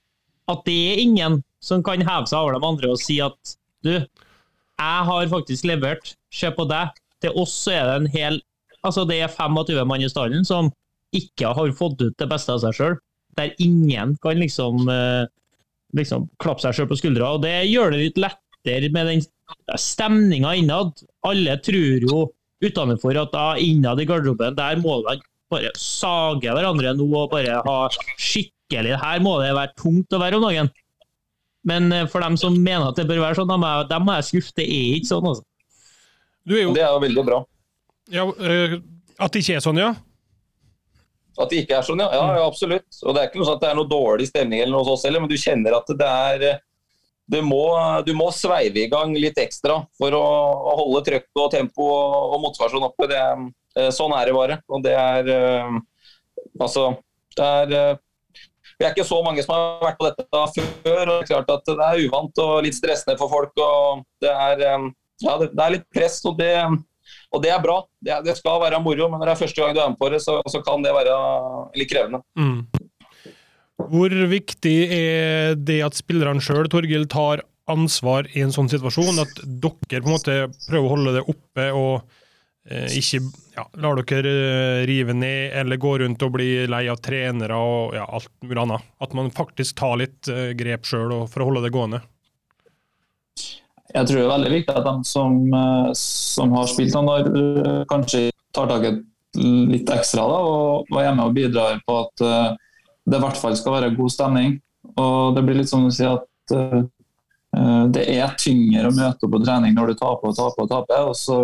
[0.50, 3.54] At det er ingen som kan heve seg over de andre og si at
[3.86, 6.98] du, jeg har faktisk levert, se på deg.
[7.22, 8.42] Til oss så er det en hel
[8.86, 10.72] Altså, det er 25 mann i stallen som
[11.16, 12.98] ikke har fått ut det beste av seg sjøl.
[13.38, 15.26] Der ingen kan liksom, eh,
[15.98, 17.34] liksom klappe seg sjøl på skuldra.
[17.36, 19.24] Og det gjør det litt lettere med den
[19.80, 21.04] stemninga innad.
[21.26, 22.28] Alle tror jo
[22.64, 27.62] utenfor at da innad i garderoben, der må man bare sage hverandre nå og bare
[27.66, 27.78] ha
[28.20, 30.70] skikkelig Her må det være tungt å være om dagen.
[31.66, 33.50] Men eh, for dem som mener at det bør være sånn,
[33.90, 34.54] dem må jeg skuffe.
[34.60, 35.46] Det er ikke sånn, altså.
[36.50, 36.76] Er jo...
[36.76, 37.40] Det er jo veldig bra.
[38.10, 38.80] Ja, uh,
[39.20, 39.92] At det ikke er sånn, ja?
[41.40, 42.10] At det ikke er sånn, ja.
[42.14, 42.24] ja.
[42.40, 42.48] ja.
[42.48, 42.88] absolutt.
[43.06, 45.06] Og Det er ikke noe sånn at det er noe dårlig stemning, eller noe oss
[45.08, 46.50] heller, men du kjenner at det er
[47.30, 47.62] du må,
[48.08, 50.22] du må sveive i gang litt ekstra for å,
[50.72, 53.06] å holde trøkk og tempo og, og motivasjon oppe.
[53.12, 53.20] Det,
[53.78, 54.60] eh, sånn er det bare.
[54.70, 55.34] Og det er
[56.60, 56.88] Altså,
[57.38, 58.00] det er
[58.80, 61.04] Vi er ikke så mange som har vært på dette før.
[61.04, 63.54] og Det er klart at det er uvant og litt stressende for folk.
[63.62, 64.66] og Det er,
[65.22, 66.18] ja, det, det er litt press.
[66.26, 66.56] og det
[67.30, 67.80] og det er bra.
[68.02, 70.10] Det, det, skal være moro, men når det er første gang du er med på
[70.14, 71.18] det, så, så kan det være
[71.78, 72.24] litt krevende.
[72.40, 72.64] Mm.
[73.90, 79.22] Hvor viktig er det at spillerne sjøl, Torgild, tar ansvar i en sånn situasjon?
[79.24, 81.94] At dere på en måte prøver å holde det oppe og
[82.68, 83.22] eh, ikke
[83.56, 87.96] ja, lar dere eh, rive ned eller gå rundt og bli lei av trenere og
[87.98, 88.94] ja, alt mulig annet?
[89.00, 92.04] At man faktisk tar litt eh, grep sjøl for å holde det gående?
[93.90, 97.30] Jeg tror det er veldig viktig at de som, eh, som har spilt han år,
[97.30, 98.94] eh, kanskje tar tak i
[99.40, 102.56] litt ekstra da, og, er hjemme og bidrar på at uh,
[103.06, 104.56] det i hvert fall skal være god stemning.
[104.98, 106.82] Og Det blir litt som å si at uh,
[107.94, 111.12] det er tyngre å møte på trening når du taper og taper og taper.
[111.12, 111.38] og Så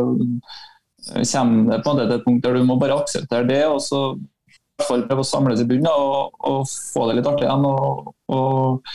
[1.29, 3.61] kommer det på en måte til et punkt der du må bare akseptere det.
[3.69, 7.29] og så i hvert fall prøve å samles i bunnen og, og, få det litt
[7.29, 7.69] artig igjen.
[7.69, 8.89] og, og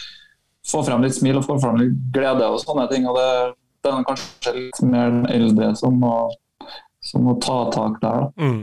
[0.71, 3.09] få frem litt smil og få frem litt glede og sånne ting.
[3.11, 3.31] og Det,
[3.85, 6.15] det er kanskje litt mer den eldre som må,
[7.05, 8.27] som må ta tak der.
[8.27, 8.31] da.
[8.39, 8.63] Mm.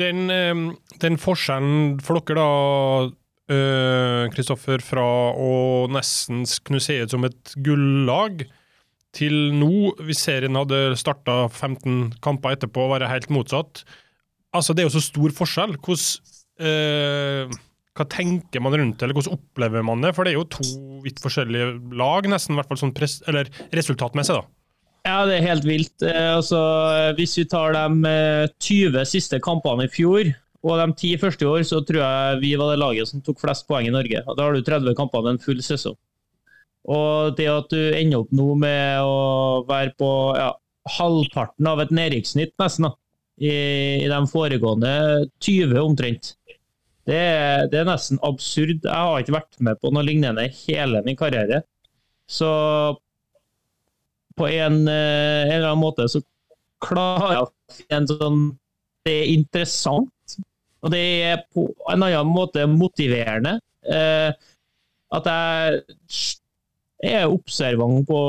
[0.00, 0.64] Den, eh,
[1.04, 3.20] den forskjellen for dere, da,
[4.32, 5.04] Kristoffer, fra
[5.36, 8.46] å nesten kunne se ut som et gullag
[9.14, 13.84] til nå, hvis serien hadde starta 15 kamper etterpå, være helt motsatt.
[14.54, 15.76] Altså, Det er jo så stor forskjell.
[15.76, 16.20] Hvordan,
[16.58, 17.54] eh,
[17.94, 20.10] hva tenker man rundt det, eller hvordan opplever man det?
[20.16, 20.64] For det er jo to
[21.04, 24.34] vidt forskjellige lag, nesten, i hvert fall sånn pres eller resultatmessig.
[24.40, 24.44] da.
[25.04, 25.94] Ja, det er helt vilt.
[26.02, 26.58] Eh, altså,
[27.18, 30.32] hvis vi tar de eh, 20 siste kampene i fjor,
[30.64, 33.42] og de ti første i år, så tror jeg vi var det laget som tok
[33.42, 34.24] flest poeng i Norge.
[34.24, 35.96] Da har du 30 kamper med en full sesong.
[36.88, 40.08] Og det at du ender opp nå med å være på
[40.40, 40.50] ja,
[40.96, 42.96] halvparten av et nedrykkssnitt, nesten, da,
[43.40, 43.52] i,
[44.04, 44.94] i de foregående
[45.44, 46.34] 20 omtrent,
[47.06, 48.80] det, er- det er nesten absurd.
[48.84, 51.62] Jeg har ikke vært med på noe lignende hele min karriere.
[52.28, 52.48] Så
[54.38, 56.20] på en, eh, en eller annen måte så
[56.82, 58.42] klarer jeg å finne sånn
[59.04, 60.34] Det er interessant,
[60.80, 63.58] og det er på en annen måte motiverende.
[63.84, 64.30] Eh,
[65.12, 68.20] at jeg er observant på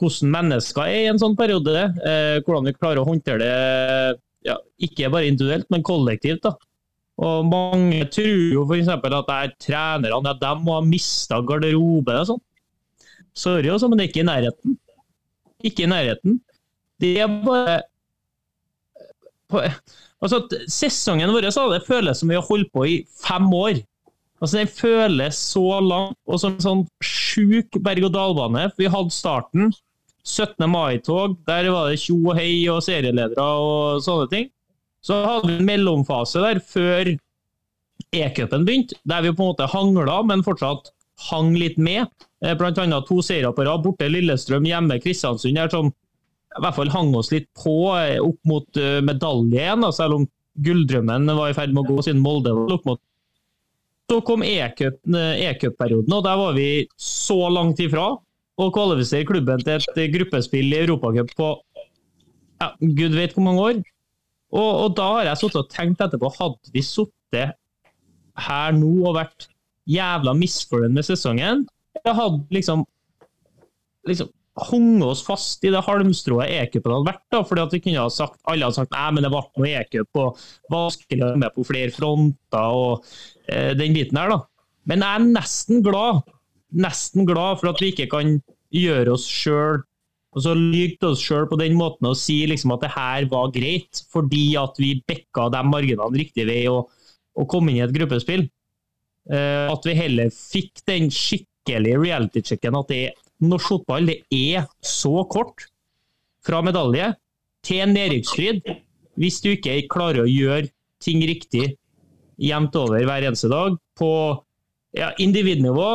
[0.00, 1.72] hvordan mennesker er i en sånn periode.
[2.04, 6.42] Eh, hvordan vi klarer å håndtere det, ja, ikke bare individuelt, men kollektivt.
[6.44, 6.52] da.
[7.20, 8.88] Og Mange tror jo f.eks.
[8.88, 12.42] at det er trenerne ja, de må ha mista garderobe og sånn.
[13.36, 14.78] Sorry, også, men det er ikke i nærheten.
[15.68, 16.40] Ikke i nærheten.
[17.00, 17.76] Det er bare
[19.50, 19.62] på,
[20.22, 23.80] altså, Sesongen vår så det føles som vi har holdt på i fem år.
[24.40, 28.70] Altså, Den føles så lang og som en sånn sjuk berg-og-dal-bane.
[28.78, 29.72] Vi hadde starten.
[30.24, 30.66] 17.
[30.68, 31.38] mai-tog.
[31.48, 34.50] Der var det tjo og hei og serieledere og sånne ting.
[35.04, 37.12] Så hadde vi en mellomfase der før
[38.16, 40.90] E-cupen begynte, der vi på en måte hangla, men fortsatt
[41.30, 42.08] hang litt med.
[42.44, 43.84] Eh, Blant annet to seire på rad.
[43.84, 45.56] Borte Lillestrøm, hjemme Kristiansund.
[45.56, 49.86] Der som i hvert fall hang oss litt på eh, opp mot medaljen, medalje igjen,
[49.94, 50.26] selv om
[50.60, 52.52] gulldrømmen var i ferd med å gå siden Molde
[54.10, 58.08] så kom E-cup- eh, E-cup-perioden, og der var vi så langt ifra
[58.60, 61.50] å kvalifisere klubben til et eh, gruppespill i Europacup på
[62.60, 63.78] ja, gud vet hvor mange år.
[64.50, 67.56] Og, og da har jeg sittet og tenkt etterpå, hadde vi sittet
[68.40, 69.48] her nå og vært
[69.90, 71.64] jævla misfornøyd med sesongen,
[72.00, 72.84] eller hadde liksom,
[74.08, 74.30] liksom
[74.70, 78.12] hunget oss fast i det halmstrået E-cupen hadde vært, da, fordi at vi kunne ha
[78.12, 80.40] sagt, alle hadde sagt nei, men det ble noe E-cup og
[80.72, 83.06] vanskelig å være med på flere fronter og
[83.46, 84.34] eh, den biten her.
[84.34, 84.40] da.
[84.90, 86.24] Men jeg er nesten glad,
[86.86, 88.38] nesten glad for at vi ikke kan
[88.74, 89.82] gjøre oss sjøl
[90.30, 93.50] Altså lyge til oss sjøl på den måten og si liksom at det her var
[93.54, 96.92] greit, fordi at vi bekka de marginene riktig vei og,
[97.34, 98.46] og kom inn i et gruppespill.
[99.30, 103.02] Uh, at vi heller fikk den skikkelige reality-checken at det,
[103.42, 105.66] norsk fotball det er så kort
[106.46, 107.10] fra medalje
[107.66, 108.64] til nedrykksstrid
[109.20, 110.70] hvis du ikke klarer å gjøre
[111.04, 111.74] ting riktig
[112.40, 114.10] jevnt over hver eneste dag på
[114.96, 115.90] ja, individnivå,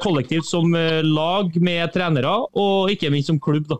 [0.00, 3.68] kollektivt som eh, lag med trenere, og ikke minst som klubb.
[3.68, 3.76] da.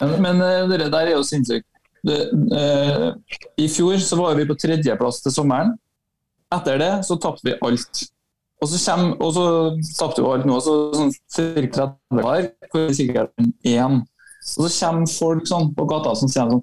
[0.00, 1.66] Men, eh, det der er jo sinnssykt.
[2.08, 3.08] Eh,
[3.58, 5.74] I fjor så var vi på tredjeplass til sommeren.
[6.54, 8.04] Etter det så tapte vi alt.
[8.58, 9.44] Og så, kom, og så
[9.98, 11.90] tapte vi alt nå, så sånn ca.
[12.10, 13.34] 30 år, hvor sikkert
[13.66, 14.00] én.
[14.56, 16.62] Og så kommer folk sånn på gata som sier sånn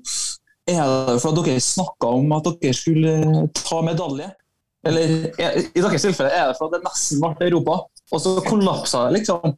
[0.71, 4.31] Er det for at dere snakka om at dere skulle ta medalje?
[4.85, 7.77] Eller er, i deres tilfelle er det for at det nesten ble Europa,
[8.13, 9.55] og så kollapsa det, liksom?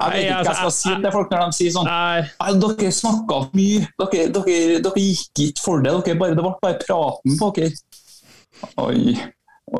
[0.00, 2.92] Jeg vet ikke hva jeg skal si til folk når de sier sånn Nei, dere
[2.96, 3.82] snakka mye.
[4.00, 5.92] Dere, dere, dere gikk ikke for det.
[6.06, 7.74] Dere bare, det ble bare praten på dere.
[8.86, 9.12] Oi.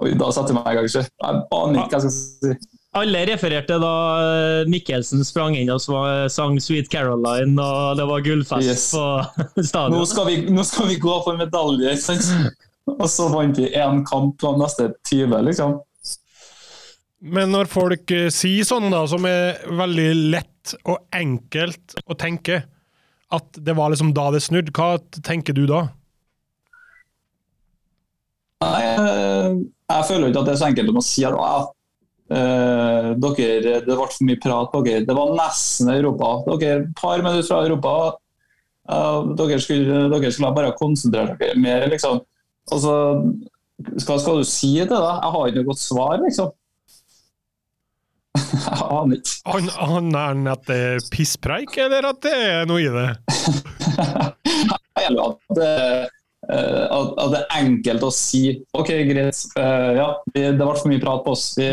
[0.01, 0.91] Oi, da satte jeg meg i gang.
[0.93, 1.03] sjø.
[1.09, 2.77] Jeg aner ikke hva jeg skal si.
[3.01, 8.69] alle refererte da eh, Mikkelsen sprang inn og sang 'Sweet Caroline', og det var gullfest
[8.69, 8.91] Yes.
[8.93, 12.59] på Nå skal, vi, nå skal vi gå for medalje, ikke sant?
[12.91, 15.79] Og så vant vi én kamp på de neste 20, liksom.
[17.21, 22.63] Men når folk eh, sier sånn, da, som er veldig lett og enkelt å tenke,
[23.31, 25.85] at det var liksom da det snudde, hva tenker du da?
[28.65, 29.61] Nei, jeg,
[29.93, 31.69] jeg føler ikke at det er så enkelt om å si at ah,
[32.33, 35.05] eh, dere, det ble for mye prat på dere.
[35.09, 36.33] Det var nesten Europa.
[36.51, 37.95] Dere et par minutter fra Europa.
[38.91, 42.21] eh, dere, skulle, dere skulle bare konsentrere dere mer, liksom.
[42.71, 42.97] Altså,
[43.81, 45.21] hva skal, du si det, da?
[45.21, 46.53] Jeg har ikke noe godt svar, liksom.
[48.39, 49.35] Jeg aner ikke.
[49.51, 49.69] Han,
[50.15, 53.09] han er at det er pisspreik, eller at det er noe i det?
[55.01, 55.71] eller at det,
[56.47, 58.43] eh, at, at det er enkelt å si
[58.77, 61.53] OK, greit, eh, ja, det, ble for mye prat på oss.
[61.59, 61.71] Vi,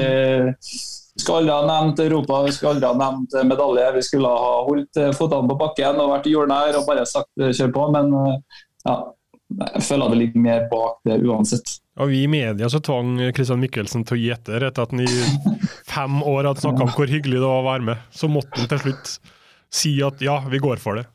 [1.17, 3.85] skulle aldri ha nevnt Europa, vi skulle aldri ha nevnt medalje.
[3.95, 7.73] Vi skulle ha holdt føttene på bakken og vært jordnær og bare sagt eh, kjør
[7.77, 7.87] på.
[7.95, 8.13] Men
[8.87, 8.97] ja,
[9.47, 11.77] jeg føler det ligger mer bak det uansett.
[11.97, 15.01] Og vi i media så tvang Christian Michelsen til å gi etter etter at han
[15.05, 15.07] i
[15.87, 18.03] fem år hadde snakka om hvor hyggelig det var å være med.
[18.13, 19.13] Så måtte han til slutt
[19.73, 21.07] si at ja, vi går for det.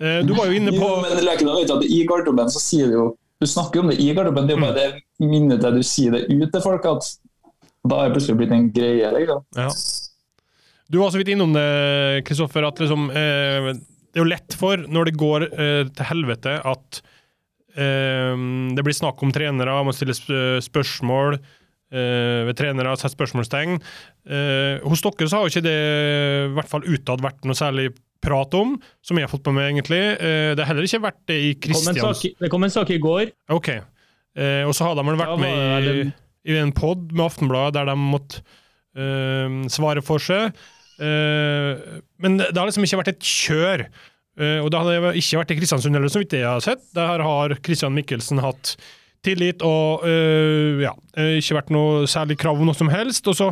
[0.00, 2.90] Eh, Du var jo inne på Jo, men noe, vet at I garderoben så sier
[2.90, 3.06] du jo
[3.40, 6.12] Du snakker om det i garderoben, det er jo bare det minnet der du sier
[6.12, 7.08] det ut til folk at
[7.86, 9.10] da er det plutselig blitt en greie.
[9.14, 9.42] Liksom.
[9.54, 9.68] Ja.
[10.90, 14.80] Du var så vidt innom det, Kristoffer, at liksom, eh, det er jo lett for,
[14.90, 17.00] når det går eh, til helvete, at
[17.76, 20.32] det blir snakk om trenere, man stiller sp
[20.64, 23.78] spørsmål eh, ved trenere, setter spørsmålstegn.
[24.26, 25.78] Eh, hos dere så har jo ikke det,
[26.48, 27.90] i hvert fall utad, vært noe særlig
[28.24, 30.02] prat om, som jeg har fått med meg, egentlig.
[30.16, 32.24] Eh, det har heller ikke vært det i Kristians...
[32.40, 33.30] det kom en sak i går.
[33.54, 33.74] Ok.
[33.76, 36.06] Eh, og så har de vel vært med i,
[36.52, 38.42] i en pod med Aftenbladet der de måtte
[38.96, 40.56] eh, svare for seg.
[40.96, 43.86] Eh, men det har liksom ikke vært et kjør.
[44.36, 46.84] Eh, og det hadde ikke vært i Kristiansund heller, så vidt jeg har sett.
[46.96, 48.76] Der har Christian Michelsen hatt
[49.26, 53.26] tillit og eh, ja, eh, ikke vært noe særlig krav om noe som helst.
[53.30, 53.50] Og så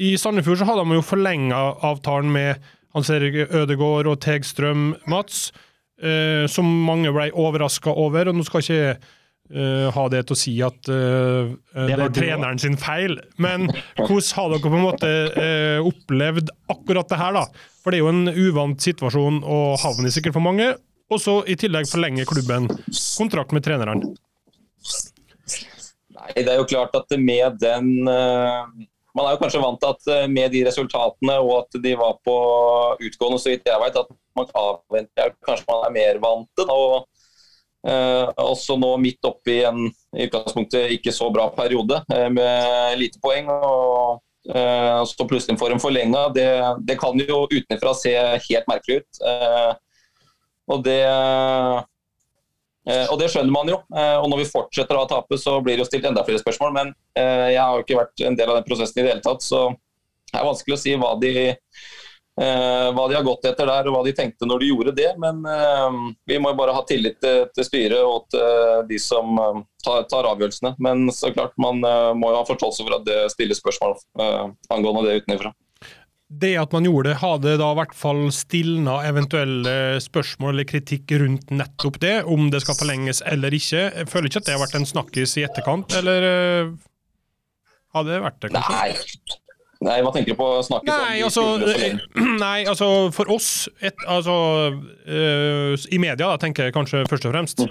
[0.00, 5.50] i Sandefjord så hadde de jo forlenga avtalen med Hans Erik Ødegaard og Tegstrøm Mats,
[6.02, 8.28] eh, som mange ble overraska over.
[8.28, 8.96] Og nå skal ikke
[9.52, 14.30] eh, ha det til å si at uh, det, er treneren sin feil, men hvordan
[14.38, 17.66] har dere på en måte uh, opplevd akkurat det her, da?
[17.82, 20.72] For det er jo en uvant situasjon å havne i sikkert for mange.
[21.12, 22.70] Og så i tillegg forlenge klubben
[23.18, 24.04] kontrakt med treneren.
[26.16, 30.30] Nei, det er jo klart at med den Man er jo kanskje vant til at
[30.32, 32.36] med de resultatene og at de var på
[32.96, 36.78] utgående, så vidt jeg vet, at man avventer Kanskje man er mer vant til det.
[36.78, 37.11] Og
[37.82, 43.48] også nå midt oppi en i utgangspunktet ikke så bra periode eh, med lite poeng.
[43.50, 44.20] og
[44.54, 46.28] eh, så plutselig får en forlenga.
[46.34, 46.48] Det,
[46.86, 48.14] det kan jo utenfra se
[48.48, 49.24] helt merkelig ut.
[49.26, 49.72] Eh,
[50.72, 51.00] og det
[52.82, 53.78] Eh, og Det skjønner man jo.
[53.94, 56.72] Eh, og Når vi fortsetter å tape, så blir det jo stilt enda flere spørsmål.
[56.74, 59.24] Men eh, jeg har jo ikke vært en del av den prosessen i det hele
[59.24, 59.68] tatt, så
[60.32, 61.84] det er vanskelig å si hva de, eh,
[62.32, 65.10] hva de har gått etter der, og hva de tenkte når de gjorde det.
[65.20, 65.98] Men eh,
[66.30, 70.06] vi må jo bare ha tillit til, til styret og til de som eh, tar,
[70.10, 70.74] tar avgjørelsene.
[70.82, 74.46] Men så klart, man eh, må jo ha forståelse for at det stilles spørsmål eh,
[74.72, 75.52] angående det utenfra.
[76.32, 80.68] Det at man gjorde det, har det da i hvert fall stilna eventuelle spørsmål eller
[80.70, 83.82] kritikk rundt nettopp det, om det skal forlenges eller ikke?
[83.90, 86.24] Jeg føler ikke at det har vært en snakkis i etterkant, eller
[87.92, 88.78] hadde har det vært det, kanskje?
[88.80, 89.41] Nei.
[89.82, 91.42] Nei, hva tenker du på å snakke Nei, altså,
[92.44, 94.36] nei, altså for oss et, altså,
[94.72, 97.64] uh, I media da, tenker jeg kanskje først og fremst.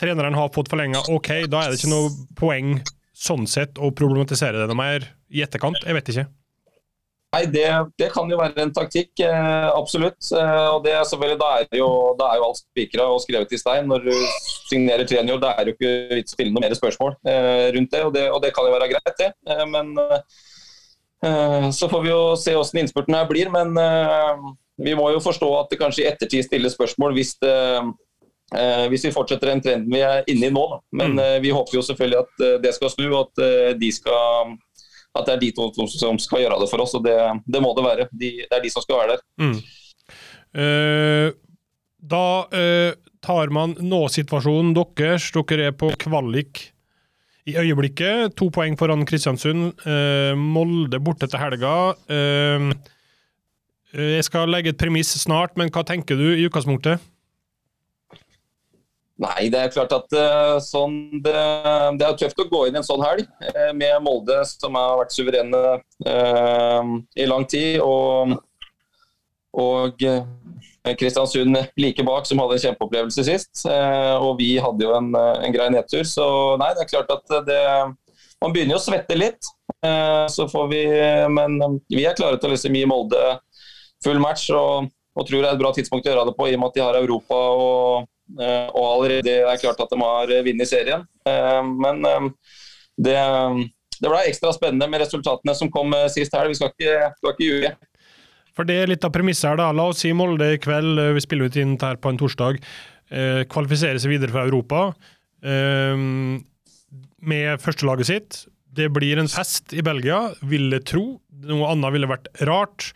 [0.00, 2.78] Treneren har fått forlenga, OK, da er det ikke noe poeng
[3.20, 5.82] sånn sett å problematisere det noe mer i etterkant.
[5.84, 6.28] Jeg vet ikke.
[7.30, 7.66] Nei, det,
[8.00, 10.18] det kan jo være en taktikk, eh, absolutt.
[10.34, 13.60] Eh, og det selvfølgelig, Da er jo, da er jo alt spikra og skrevet i
[13.60, 13.86] stein.
[13.86, 14.16] Når du
[14.66, 17.94] signerer trener, da er det jo ikke vits å stille noe mer spørsmål eh, rundt
[17.94, 18.24] det og, det.
[18.34, 19.30] og det kan jo være greit, det.
[19.46, 20.40] Eh, men eh,
[21.22, 23.50] så får vi jo se hvordan innspurten her blir.
[23.52, 24.44] Men eh,
[24.80, 27.52] vi må jo forstå at det kanskje i ettertid stilles spørsmål hvis det
[28.56, 30.64] eh, hvis vi fortsetter den trenden vi er inne i nå.
[30.72, 30.78] Da.
[31.02, 31.18] Men Mm.
[31.26, 34.56] eh, vi håper jo selvfølgelig at eh, det skal snu, og at eh, de skal
[35.18, 37.16] at det er de to som skal gjøre det for oss, og det,
[37.50, 38.04] det må det være.
[38.14, 39.22] De, det er de som skal være der.
[39.42, 39.56] Mm.
[40.54, 41.32] Eh,
[42.00, 42.24] da
[42.56, 45.26] eh, tar man nå-situasjonen deres.
[45.34, 46.70] Dere er på kvalik
[47.50, 48.36] i øyeblikket.
[48.38, 49.72] To poeng foran Kristiansund.
[49.84, 51.92] Uh, Molde borte til helga.
[52.10, 52.70] Eh,
[54.16, 57.02] jeg skal legge et premiss snart, men hva tenker du i utgangspunktet?
[59.20, 60.14] Nei, det er klart at
[60.64, 61.34] sånn, det,
[61.98, 63.26] det er tøft å gå inn en sånn helg
[63.76, 65.60] med Molde, som har vært suverene
[67.18, 67.82] i lang tid.
[67.84, 68.38] Og,
[69.60, 70.06] og
[70.96, 73.64] Kristiansund like bak, som hadde en kjempeopplevelse sist.
[73.68, 76.06] Eh, og vi hadde jo en, eh, en grei nedtur.
[76.08, 76.24] Så
[76.60, 77.64] nei, det er klart at det
[78.40, 79.50] Man begynner jo å svette litt.
[79.84, 80.84] Eh, så får vi
[81.28, 83.26] Men vi er klare til å liksom gi Molde
[84.04, 84.48] full match.
[84.56, 86.72] Og, og tror det er et bra tidspunkt å gjøre det på, i og med
[86.72, 91.04] at de har Europa og Eh, og allerede er klart at de har vunnet serien.
[91.26, 92.26] Eh, Men eh,
[92.96, 93.18] det,
[93.98, 96.52] det ble ekstra spennende med resultatene som kom sist helg.
[96.52, 97.74] Vi skal ikke, skal ikke.
[98.60, 99.70] For det er litt av premisset her, da.
[99.72, 102.58] La oss si Molde i kveld, eh, vi spiller ut inn her på en torsdag,
[103.08, 104.82] eh, kvalifiserer seg videre fra Europa
[105.40, 105.96] eh,
[107.24, 108.40] med førstelaget sitt.
[108.68, 111.04] Det blir en fest i Belgia, vil jeg tro.
[111.48, 112.90] Noe annet ville vært rart.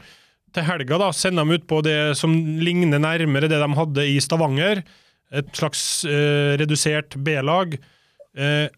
[0.53, 4.21] Til helga da, sender de ut på det som ligner nærmere det de hadde i
[4.21, 4.85] Stavanger.
[5.33, 7.73] et slags eh, redusert B-lag.
[8.37, 8.69] Eh,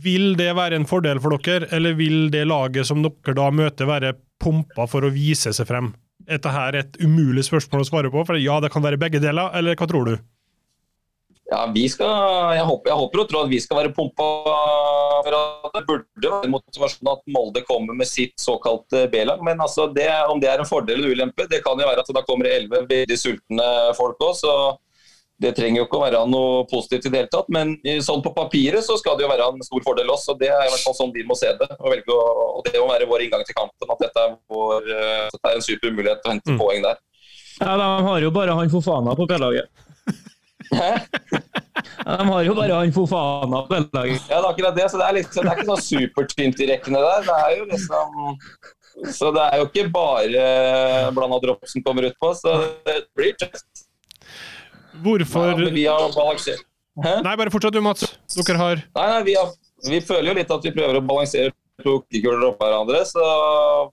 [0.00, 3.90] vil det være en fordel for dere, eller vil det laget som dere da møter,
[3.90, 5.90] være pumpa for å vise seg frem?
[6.30, 9.22] Dette her er et umulig spørsmål å svare på, for ja, det kan være begge
[9.22, 10.14] deler, eller hva tror du?
[11.50, 12.06] Ja, vi skal,
[12.54, 14.26] jeg, håper, jeg håper og tror at vi skal være pumpa
[15.26, 19.42] for at det burde være motivasjon at Molde kommer med sitt såkalte B-lag.
[19.42, 22.12] Men altså det, om det er en fordel eller ulempe, det kan jo være at
[22.14, 23.66] da kommer det elleve veldig sultne
[23.98, 24.44] folk òg.
[25.40, 27.48] Det trenger jo ikke å være noe positivt i det hele tatt.
[27.52, 27.74] Men
[28.04, 30.26] sånn på papiret så skal det jo være en stor fordel oss.
[30.28, 31.68] og Det er i hvert fall sånn vi må se det.
[31.78, 32.24] Og, velge å,
[32.58, 33.88] og Det må være vår inngang til kampen.
[33.94, 36.60] At dette er, vår, uh, dette er en super mulighet til å hente mm.
[36.60, 37.00] poeng der.
[37.60, 39.86] Ja, De har jo bare han Fofana på B-laget.
[40.70, 40.90] Hæ?
[42.04, 44.28] De har jo bare han Fofana på B-laget.
[44.28, 44.90] Ja, det er akkurat det.
[44.92, 47.24] Så det er, liksom, det er ikke sånn supertynt i rekkene der.
[47.30, 48.22] Det er jo liksom
[49.16, 50.46] så det er jo ikke bare
[51.16, 53.86] blanda dropp som kommer utpå, så det blir tøft.
[55.04, 56.66] Hvorfor ja, Vi har balansert
[57.00, 57.20] Hæ?
[57.24, 58.06] Nei, bare fortsett du, Mats.
[58.34, 59.52] Dere har Nei, nei vi, har,
[59.86, 63.22] vi, føler jo litt at vi prøver å balansere to kuler oppå hverandre, så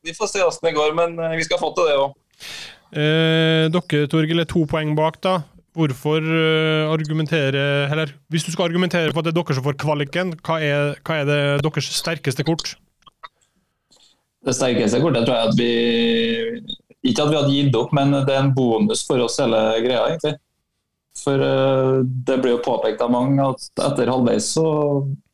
[0.04, 0.96] vi får se åssen det går.
[0.98, 2.18] Men eh, vi skal få til det òg.
[2.98, 5.38] Eh, dere, Torgil, er to poeng bak, da.
[5.78, 9.76] Hvorfor uh, argumentere Eller hvis du skal argumentere for at det er dere som får
[9.78, 12.72] kvaliken, hva er, hva er det deres sterkeste kort?
[14.42, 18.34] Det sterkeste kortet tror jeg at vi Ikke at vi hadde gitt opp, men det
[18.34, 20.34] er en bonus for oss hele greia, egentlig.
[21.17, 24.67] For uh, det ble jo påpekt av mange at etter halvveis så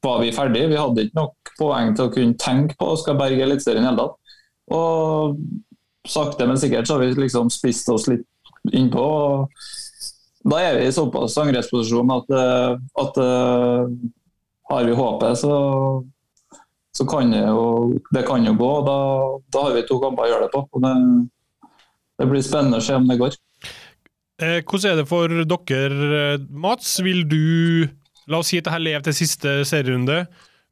[0.03, 0.71] var vi ferdige.
[0.71, 3.89] Vi hadde ikke nok poeng til å kunne tenke på å skal berge Eliteserien i
[3.89, 4.37] hele tatt.
[4.73, 5.39] Og
[6.07, 8.27] sakte, men sikkert så har vi liksom spist oss litt
[8.71, 9.05] innpå.
[10.43, 13.85] Da er vi i såpass angrepsposisjon at, eh, at uh,
[14.71, 15.53] har vi håpet, så,
[16.91, 18.73] så kan det jo, det kan jo gå.
[18.87, 18.97] Da,
[19.55, 20.83] da har vi to kamper å gjøre det på.
[20.83, 20.93] det,
[22.19, 23.39] det blir spennende å se om det går.
[24.43, 26.97] Eh, hvordan er det for dere, eh, Mats?
[27.03, 27.87] Vil du
[28.31, 30.23] La oss si at dette lever til siste serierunde.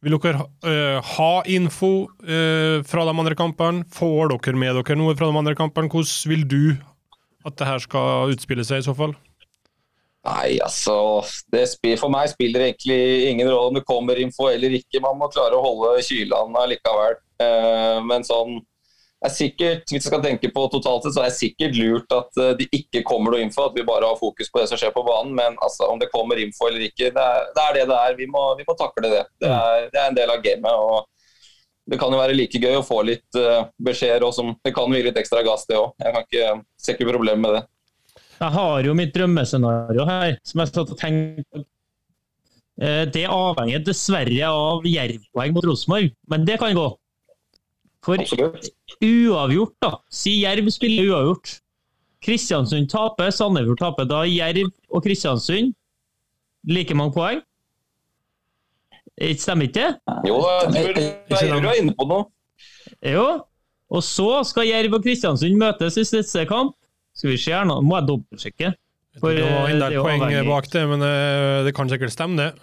[0.01, 1.91] Vil dere uh, ha info
[2.25, 3.83] uh, fra de andre kampene?
[3.93, 5.91] Får dere med dere noe fra de andre kampene?
[5.91, 6.63] Hvordan vil du
[7.45, 9.13] at det her skal utspille seg, i så fall?
[10.21, 10.95] Nei, altså
[11.97, 15.01] For meg spiller det egentlig ingen rolle om det kommer info eller ikke.
[15.03, 17.17] Man må klare å holde kylene likevel.
[17.41, 18.61] Uh, men sånn
[19.27, 22.39] er sikkert, hvis vi skal tenke på totalt sett, så er det sikkert lurt at
[22.41, 24.93] uh, det ikke kommer noe info, at vi bare har fokus på det som skjer
[24.95, 25.33] på banen.
[25.37, 28.17] Men altså, om det kommer info eller ikke, det er det er det, det er.
[28.17, 29.25] Vi må, vi må takle det.
[29.41, 29.57] Det mm.
[29.57, 30.71] er, det er, en del av gamet.
[30.71, 34.25] og Det kan jo være like gøy å få litt uh, beskjeder.
[34.25, 35.93] Også, det kan gi litt ekstra gass, det òg.
[36.01, 37.67] Jeg kan ikke, ser ikke problem med det.
[38.41, 41.67] Jeg har jo mitt drømmescenario her, som jeg satt og tenkte på.
[42.81, 46.87] Eh, det avhenger dessverre av jervpoeng mot Rosenborg, men det kan gå.
[48.01, 48.71] For Absolutt.
[49.01, 49.91] uavgjort, da.
[50.09, 51.59] Si Jerv spiller uavgjort.
[52.21, 54.09] Kristiansund taper, Sandefjord taper.
[54.09, 55.73] Da Jerv og Kristiansund
[56.69, 57.41] like mange poeng.
[59.37, 59.89] Stemmer ikke det?
[60.29, 60.37] Jo,
[60.73, 60.93] jeg
[61.29, 62.25] tror du er inne på noe.
[63.05, 63.25] Jo.
[63.91, 66.77] Og så skal Jerv og Kristiansund møtes i siste kamp.
[67.17, 68.73] Skal vi se her nå, må jeg dobbeltsjekke.
[69.19, 72.53] For, det var en del poeng bak det, men eh, det kan sikkert stemme, det.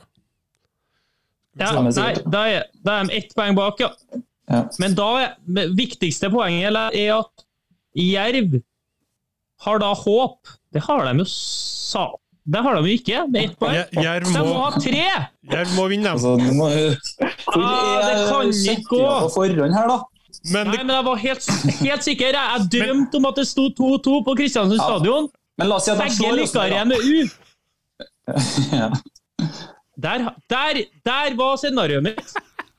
[1.59, 3.91] Ja, nei, da er, da er de ett poeng bak, ja.
[4.81, 7.45] Men da er viktigste poenget er at
[7.99, 8.61] Jerv
[9.65, 10.57] har da håp.
[10.73, 12.09] Det har de jo sa.
[12.49, 13.77] Det har de jo ikke, med ett poeng.
[13.93, 15.09] Jerv må, de må ha tre!
[15.53, 16.13] Jerv må vinne.
[16.15, 19.03] Altså, må, ah, det kan ikke gå.
[19.27, 19.99] På forhånd her, da.
[20.53, 21.51] Men, Nei, men jeg var helt,
[21.83, 22.39] helt sikker.
[22.39, 24.87] Jeg drømte om at det sto 2-2 på Kristiansund ja.
[24.87, 25.29] stadion.
[25.59, 27.17] Men la oss si at Begge lykker jeg med U.
[28.79, 28.89] ja.
[30.07, 32.37] der, der, der var scenarioet mitt.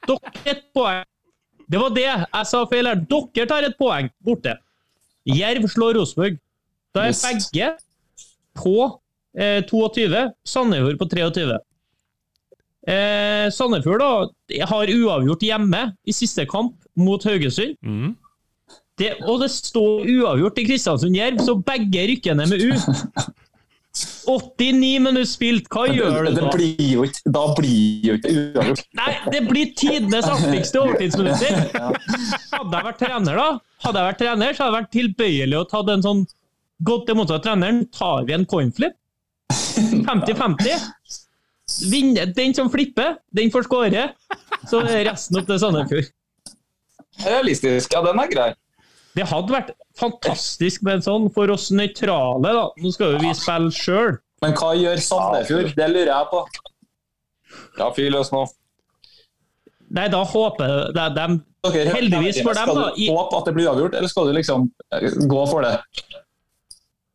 [0.07, 1.03] Dere ett poeng.
[1.69, 3.01] Det var det jeg sa feil her.
[3.09, 4.55] Dere tar et poeng borte.
[5.29, 6.39] Jerv slår Rosenborg.
[6.95, 7.73] Da er begge
[8.57, 8.77] på
[9.37, 10.23] eh, 22.
[10.47, 11.59] Sandefjord på 23.
[12.89, 17.77] Eh, Sandefjord da, har uavgjort hjemme i siste kamp mot Haugesund.
[17.85, 18.15] Mm.
[18.99, 22.73] Det, og det står uavgjort i Kristiansund-Jerv, så begge rykker ned med U.
[23.97, 26.33] 89 minutter spilt, hva det, gjør du da?
[26.37, 28.83] Det blir jo ikke, da blir jo ikke uavgjort.
[28.99, 31.57] Nei, det blir tidenes artigste overtidsminutter!
[32.53, 33.47] Hadde jeg vært trener, da,
[33.85, 36.21] hadde jeg vært trener, så hadde jeg vært tilbøyelig og tatt en sånn
[36.85, 37.81] godt imot av treneren.
[37.95, 38.95] Tar vi en coinflip?
[39.49, 40.87] 50-50?
[42.37, 44.07] Den som flipper, den får skåre.
[44.69, 46.13] Så resten opp til Sandefjord.
[47.25, 47.91] Realistisk.
[47.93, 48.49] Ja, den er grei.
[49.19, 52.61] Det hadde vært fantastisk med en sånn for oss nøytrale, da.
[52.79, 54.13] Nå skal jo vi spille sjøl.
[54.39, 55.73] Men hva gjør Sandefjord?
[55.75, 56.39] Det lurer jeg på.
[57.81, 58.45] Ja, fyr løs nå.
[59.97, 63.53] Nei, da håper jeg de, de Heldigvis for dem, da Skal du håpe at det
[63.57, 65.73] blir avgjort, eller skal du liksom eh, gå for det?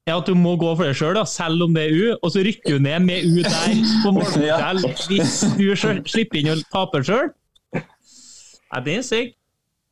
[0.05, 2.43] Ja, at du må gå for det sjøl, selv om det er U, og så
[2.45, 5.65] rykker du ned med U der på målforskjell hvis du
[6.13, 7.33] slipper inn og taper sjøl.
[7.79, 9.39] Ja, det er sykt.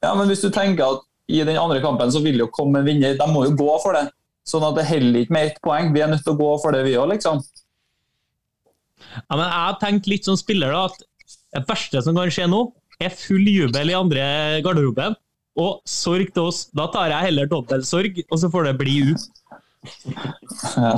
[0.02, 2.80] Ja, men hvis du tenker at i den andre kampen så vil det jo komme
[2.80, 4.08] en vinner, de må jo gå for det.
[4.48, 5.92] Sånn at det holder ikke med ett poeng.
[5.94, 7.42] Vi er nødt til å gå for det, vi òg, liksom.
[9.12, 12.48] Ja, men jeg har tenkt litt som spiller da, at det verste som kan skje
[12.50, 12.64] nå,
[13.02, 14.24] er full jubel i andre
[14.64, 15.16] garderoben.
[15.60, 16.64] Og sorg til oss.
[16.72, 19.26] Da tar jeg heller dobbel sorg, og så får det bli ut.
[20.78, 20.94] Ja.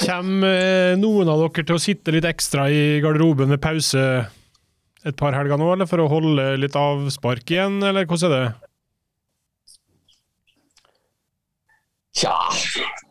[0.00, 4.04] Kommer eh, noen av dere til å sitte litt ekstra i garderoben ved pause
[5.06, 8.69] et par helger nå, eller for å holde litt avspark igjen, eller hvordan er det?
[12.16, 12.34] Tja,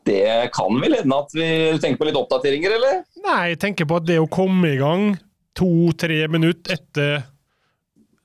[0.06, 1.48] det kan vel hende at vi
[1.80, 3.04] tenker på litt oppdateringer, eller?
[3.24, 5.14] Nei, jeg tenker på at det å komme i gang
[5.58, 7.22] to-tre minutter etter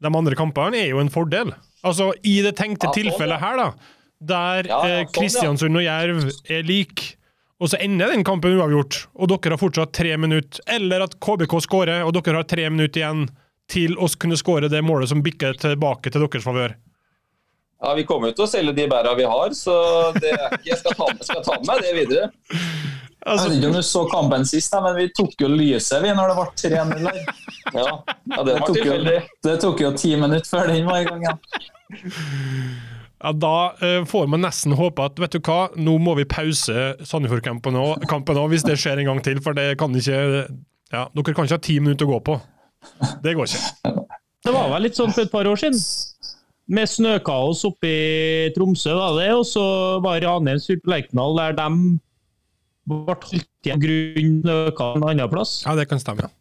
[0.05, 1.53] de andre kampene, er jo en fordel.
[1.85, 3.69] Altså, i det tenkte Ja, sånn, tilfellet her, da,
[4.25, 5.13] der Ja, ja, eh, sånn.
[5.19, 7.05] Kristiansund og Jerv er lik,
[7.63, 11.61] og så ender den kampen uavgjort, og dere har fortsatt tre minutter, eller at KBK
[11.65, 13.29] skårer, og dere har tre minutter igjen
[13.71, 16.75] til å kunne skåre det målet som bikker tilbake til deres favør.
[17.83, 19.75] Ja, Vi kommer jo til å selge de bæra vi har, så
[20.21, 22.31] det er ikke, jeg skal ta, med, skal ta med det videre.
[22.45, 26.11] Jeg Altså, vet ikke om du så kampen sist, men vi tok jo lyset vi
[26.13, 27.21] når det ble 3-0 her.
[27.73, 27.85] Ja,
[28.37, 29.15] ja det Det var tok, jo, tilfeldig.
[29.49, 31.39] det tok jo ti minutter før den var i gang igjen.
[33.25, 36.91] ja, da eh, får man nesten håpe at vet du hva, nå må vi pause
[37.01, 38.05] Sandefjord-kampen òg,
[38.53, 40.21] hvis det skjer en gang til, for det kan ikke
[40.93, 42.37] ja, Dere kan ikke ha ti minutter å gå på.
[43.25, 43.95] Det går ikke.
[44.45, 45.81] Det var vel litt sånn for et par år siden.
[46.73, 49.65] Med snøkaos oppe i Tromsø, var det, og så
[50.05, 51.99] var Ranheim spilt på Lerkendal, der de
[52.89, 55.59] ble holdt igjen grunn snøkaos en annen plass.
[55.67, 56.29] Ja, det kan stemme.
[56.29, 56.33] Ja.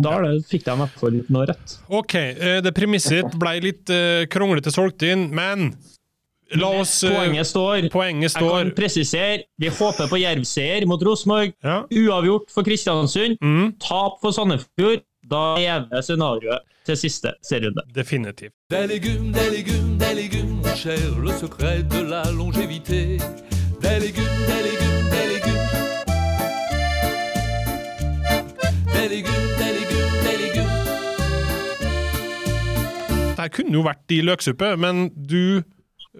[0.00, 0.14] Da
[0.48, 1.74] fikk de i hvert fall noe rett.
[1.92, 5.74] OK, eh, det premisset ble litt eh, kronglete solgt inn, men
[6.56, 7.88] la oss eh, Poenget står.
[7.92, 8.46] Poenget står.
[8.46, 11.52] Jeg kan presisere, vi håper på jervseier mot Rosenborg.
[11.64, 11.82] Ja.
[11.84, 13.36] Uavgjort for Kristiansund.
[13.44, 15.04] Mm, Tap for Sandefjord.
[15.30, 17.82] Da lever scenarioet til siste serierunde.
[17.94, 18.52] definitivt.
[18.70, 23.18] Des légumes, des légumes, des légumes, mon cher, le secret de la longévité.
[23.80, 25.68] Des légumes, des légumes, des légumes.
[28.94, 30.74] Des légumes, des légumes, des légumes.
[33.36, 35.62] Det kunne jo vært i løksuppe, men du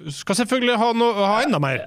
[0.08, 1.84] skal selvfølgelig ha, no ha enda mer.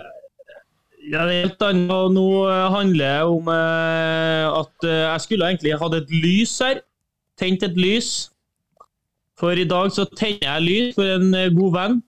[1.12, 2.12] Ja, det er helt annet.
[2.14, 6.82] Nå eh, handler det om eh, at eh, jeg skulle egentlig hatt et lys her.
[7.38, 8.30] Tent et lys.
[9.38, 12.00] For i dag så tenner jeg lys for en eh, god venn.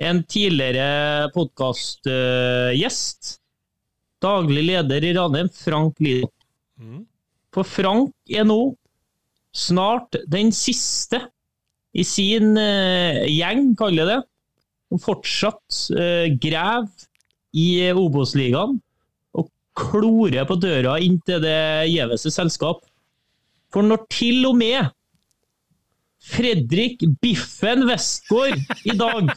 [0.00, 3.36] En tidligere podkastgjest.
[4.20, 6.30] Daglig leder i Ranheim, Frank Lido.
[6.80, 7.04] Mm.
[7.52, 8.60] For Frank er nå
[9.56, 11.20] snart den siste
[11.92, 14.18] i sin eh, gjeng, kaller jeg det,
[14.90, 17.08] som fortsatt eh, graver
[17.56, 18.76] i Obos-ligaen
[19.34, 22.84] og klorer på døra inn til det gjeveste selskap.
[23.70, 24.90] For når til og med
[26.20, 29.30] Fredrik Biffen Westgård i dag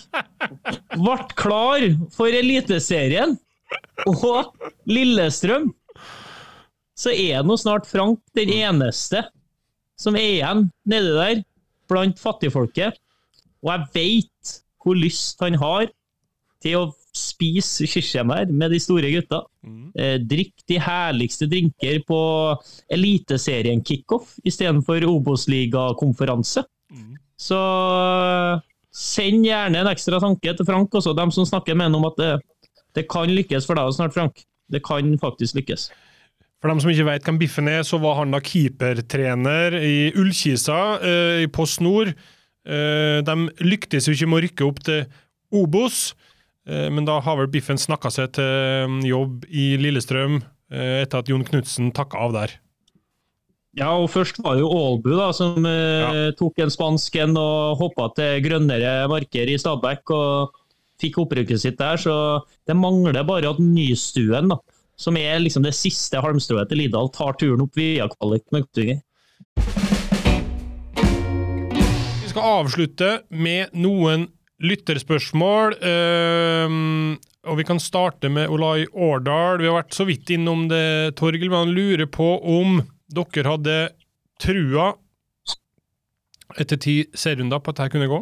[0.98, 3.38] ble klar for Eliteserien
[4.10, 4.52] og
[4.90, 5.70] Lillestrøm,
[6.98, 9.24] så er nå snart Frank den eneste
[10.00, 11.42] som er igjen nedi der
[11.90, 12.98] blant fattigfolket.
[13.64, 14.54] Og jeg veit
[14.84, 15.88] hvor lyst han har
[16.64, 19.44] til å spise kirsebær med de store gutta.
[19.96, 22.20] Eh, drikk de herligste drinker på
[22.94, 26.66] Eliteserien kickoff istedenfor Obos-ligakonferanse.
[27.40, 32.00] Så eh, send gjerne en ekstra tanke til Frank også, dem som snakker med ham
[32.02, 32.32] om at det,
[32.98, 34.44] det kan lykkes for deg snart, Frank.
[34.72, 35.90] Det kan faktisk lykkes.
[36.64, 40.80] For dem som ikke vet hvem Biffen er, så var han da keepertrener i Ullkisa
[41.04, 42.14] eh, i Post Nord.
[42.64, 45.02] Eh, de lyktes jo ikke med å rykke opp til
[45.54, 46.14] Obos,
[46.66, 51.32] men da har vel Biffen snakka seg til mm, jobb i Lillestrøm eh, etter at
[51.32, 52.58] Jon Knutsen takka av der.
[53.76, 56.30] Ja, og først var det jo Aalbu da, som ja.
[56.38, 60.60] tok en spansk en og hoppa til grønnere marker i Stabæk og
[61.02, 62.16] fikk opprykket sitt der, så
[62.70, 64.60] det mangler bare at Nystuen, da,
[65.00, 69.02] som er liksom det siste halmstrået til Lidal, tar turen opp via kvalik med Kottvinger.
[72.24, 74.30] Vi skal avslutte med noen
[74.64, 75.78] lytterspørsmål.
[75.84, 79.60] Uh, og vi kan starte med Olai Årdal.
[79.60, 82.80] Vi har vært så vidt innom det, Torgil, men han lurer på om
[83.14, 83.78] dere hadde
[84.42, 84.94] trua
[86.60, 88.20] etter ti serierunder på at dette kunne gå?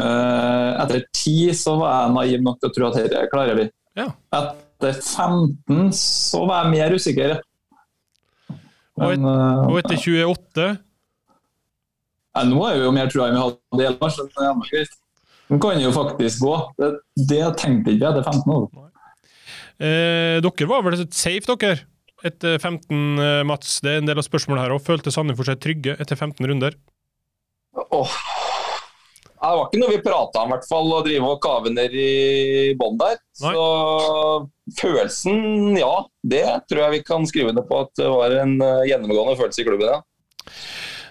[0.00, 3.66] Uh, etter ti så var jeg naiv nok til å tro at dette klarer vi.
[3.98, 4.08] Ja.
[4.36, 7.36] Etter 15 så var jeg mer usikker.
[9.00, 10.64] Og, et, eh, og etter 28
[12.36, 14.16] ja, nå er vi jo mer trua enn vi hadde i ellers.
[14.16, 14.98] så det er greit.
[15.50, 16.54] Den kan jo faktisk gå.
[16.78, 16.90] Det,
[17.30, 18.68] det tenkte ikke jeg etter 15 år.
[19.80, 21.86] Eh, dere var vel safe, dere?
[22.22, 23.80] Etter 15, eh, Mats.
[23.82, 24.84] Det er en del av spørsmålet her òg.
[24.86, 26.76] Følte Sandefjord seg trygge etter 15 runder?
[27.80, 28.14] Åh.
[29.40, 31.94] Det var ikke noe vi prata om, i hvert fall, å drive og kave ned
[31.96, 33.16] i bånn der.
[33.40, 33.54] Nei.
[33.56, 35.40] Så følelsen,
[35.80, 35.94] ja.
[36.20, 39.64] Det tror jeg vi kan skrive under på at det var en eh, gjennomgående følelse
[39.64, 39.96] i klubben.
[39.96, 40.04] ja.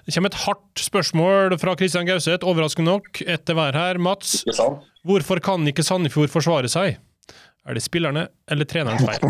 [0.09, 3.19] Det kommer et hardt spørsmål fra Kristian Gauseth, overraskende nok.
[3.29, 3.99] Etter hver her.
[4.01, 4.39] Mats,
[5.05, 6.95] hvorfor kan ikke Sandefjord forsvare seg?
[7.69, 9.21] Er det spillerne eller treneren feil?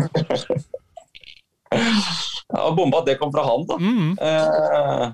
[2.50, 3.76] Ja, Bomba at det kom fra han, da.
[3.78, 4.14] Mm.
[4.18, 5.04] Eh,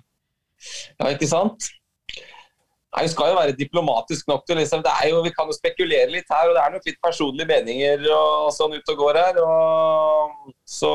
[1.03, 1.67] ja, ikke sant?
[2.09, 5.57] Nei, Vi skal jo være diplomatisk nok til liksom, det er jo, Vi kan jo
[5.59, 9.21] spekulere litt her, og det er nok litt personlige meninger og sånn ut og går
[9.21, 9.43] her.
[9.43, 10.95] Og, så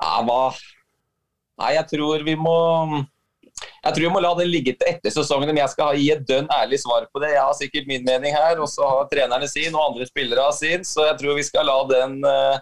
[0.00, 0.40] Ja, hva
[1.58, 2.58] Nei, jeg tror vi må
[3.58, 6.22] jeg tror vi må la den ligge til etter sesongen, men jeg skal gi et
[6.28, 7.32] dønn ærlig svar på det.
[7.34, 10.54] Jeg har sikkert min mening her, og så har trenerne sin, og andre spillere har
[10.54, 12.60] sin, så jeg tror vi skal la den uh,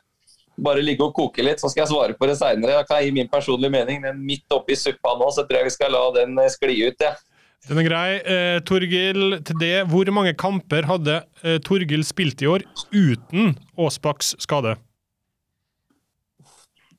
[0.56, 2.78] bare ligge og koke litt, så skal jeg svare på det seinere.
[2.78, 5.76] Jeg kan gi min personlige mening, men midt oppi suppa nå, så tror jeg vi
[5.76, 7.04] skal la den eh, skli ut.
[7.04, 7.12] Ja.
[7.66, 8.08] Den er grei.
[8.22, 14.36] Eh, Torgil, til det, hvor mange kamper hadde eh, Torgil spilt i år uten Aasbakks
[14.42, 14.76] skade?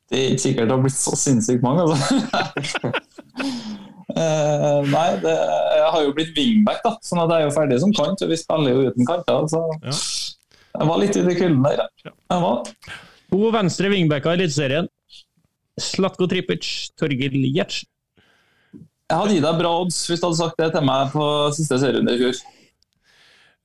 [0.07, 2.91] Det er ikke sikkert det har blitt så sinnssykt mange, altså.
[4.15, 7.79] uh, nei, det, jeg har jo blitt wingback, da, sånn at jeg er jo ferdig
[7.83, 8.23] som kant.
[8.23, 9.49] og Vi spiller jo uten kanter.
[9.51, 9.97] Så Ja.
[10.79, 11.83] jeg var litt i det kulden der.
[12.07, 12.73] Jeg var.
[13.27, 14.87] To venstre wingbacker i Eliteserien.
[15.77, 17.89] Slatko Tripic, Torgil Gjertsen.
[19.07, 21.77] Jeg hadde gitt deg bra odds hvis du hadde sagt det til meg på siste
[21.79, 22.39] serierunde i fjor.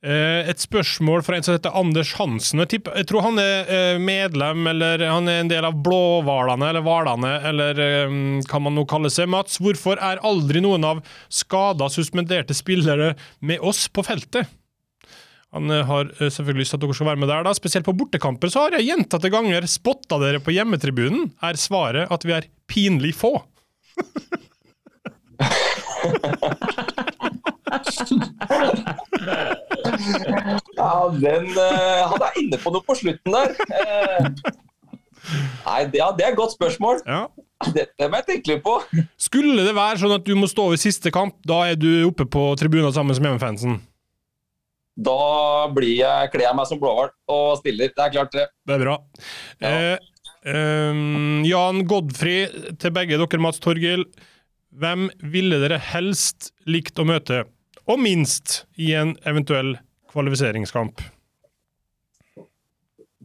[0.03, 2.59] Eh, et spørsmål fra en som heter Anders Hansen.
[2.65, 7.31] Jeg, tror han er eh, medlem, eller han er en del av Blåhvalene, eller Hvalene,
[7.53, 8.17] eller eh,
[8.49, 9.31] hva man nå kaller seg.
[9.31, 13.13] Mats, hvorfor er aldri noen av skada, suspenderte spillere
[13.47, 14.51] med oss på feltet?
[15.53, 17.53] Han har selvfølgelig lyst til at dere skal være med der, da.
[17.55, 21.29] Spesielt på bortekamper så har jeg gjentatte ganger spotta dere på hjemmetribunen.
[21.45, 23.37] Er svaret at vi er pinlig få?
[30.79, 33.55] Ja, den uh, Han er inne på noe på slutten der.
[33.69, 34.29] Uh,
[35.67, 37.03] nei, det, ja, det er et godt spørsmål.
[37.07, 37.27] Ja.
[37.71, 38.79] Det, det må jeg tenke litt på.
[39.21, 42.27] Skulle det være sånn at du må stå over siste kamp, da er du oppe
[42.27, 43.81] på tribunen sammen med hjemmefansen?
[44.93, 47.93] Da blir jeg, kler jeg meg som blåhval og stiller.
[47.95, 48.49] Det er klart, det.
[48.69, 48.99] Det er bra.
[49.63, 49.71] Ja.
[49.71, 50.11] Eh,
[50.53, 51.01] eh,
[51.49, 52.45] Jan Godfrey,
[52.81, 54.05] til begge dere, Mats Torgil.
[54.73, 57.45] Hvem ville dere helst likt å møte,
[57.89, 59.75] og minst, i en eventuell
[60.13, 61.03] kvalifiseringskamp?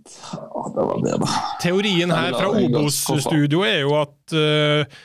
[0.08, 1.28] Ja, det var det, da.
[1.62, 5.00] Teorien her fra Obos-studio er jo at uh,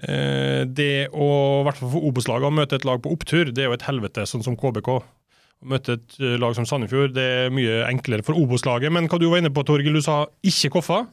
[0.00, 1.28] eh, det å,
[1.60, 3.86] i hvert fall for Obos-laget, å møte et lag på opptur, det er jo et
[3.88, 4.90] helvete, sånn som KBK.
[4.96, 8.92] Å møte et eh, lag som Sandefjord, det er mye enklere for Obos-laget.
[8.94, 11.04] Men hva du var inne på, Torgil, du sa ikke Koffa?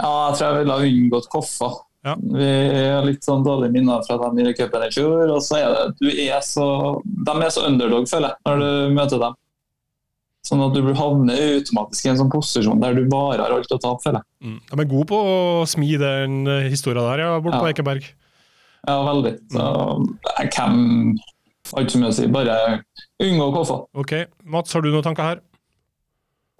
[0.00, 1.74] Ja, jeg tror jeg ville ha unngått Koffa.
[2.06, 2.14] Ja.
[2.16, 2.48] Vi
[2.88, 5.26] har litt sånn dårlige minner fra dem i cupen i fjor.
[5.34, 6.66] Og så er det du er så
[7.04, 9.36] De er så underdog, føler jeg, når du møter dem.
[10.48, 13.76] Sånn at du havner automatisk i en sånn posisjon der du bare har alt å
[13.76, 14.48] tape, føler jeg.
[14.48, 14.56] Mm.
[14.70, 15.34] De er gode på å
[15.68, 18.08] smi den eh, historien der, ja, borte på Ekeberg.
[18.88, 19.34] Ja, veldig.
[19.52, 19.66] Så
[20.32, 20.80] eh, hvem
[21.74, 22.30] har ikke så mye å si.
[22.32, 22.56] Bare
[23.20, 23.78] unngå Koffa.
[24.00, 24.16] Ok,
[24.48, 25.44] Mats, har du noen tanker her?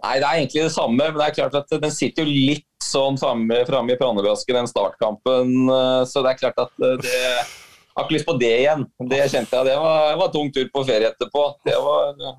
[0.02, 2.66] Nei, det er egentlig det samme, men det er klart at den sitter jo litt
[2.84, 5.50] sånn framme, framme i pannebrasken, den startkampen.
[5.68, 8.86] eh, Så det er klart at eh, det Jeg har ikke lyst på det igjen.
[9.10, 9.66] Det kjente jeg.
[9.66, 11.42] Det var, det var tung tur på ferie etterpå.
[11.66, 12.36] Det var eh,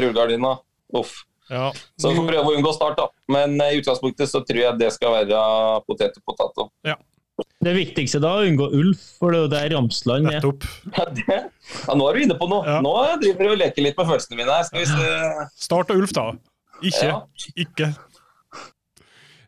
[0.00, 0.56] rullegardina.
[0.96, 1.12] Uff.
[1.52, 1.68] Ja.
[2.00, 3.06] Så vi får prøve å unngå start, da.
[3.30, 5.42] Men i utgangspunktet så tror jeg det skal være
[5.86, 6.70] potet og potato.
[7.64, 10.44] Det viktigste da er å unngå Ulf, for det er jo der Ramsland er.
[10.96, 12.64] Ja, det, ja, nå er du inne på noe.
[12.66, 12.80] Ja.
[12.84, 12.92] Nå
[13.22, 14.58] driver du og leker litt med følelsene mine.
[14.68, 15.46] Skal vi se.
[15.66, 16.26] Start og Ulf, da.
[16.82, 17.06] Ikke.
[17.06, 17.20] Ja.
[17.56, 17.92] Ikke.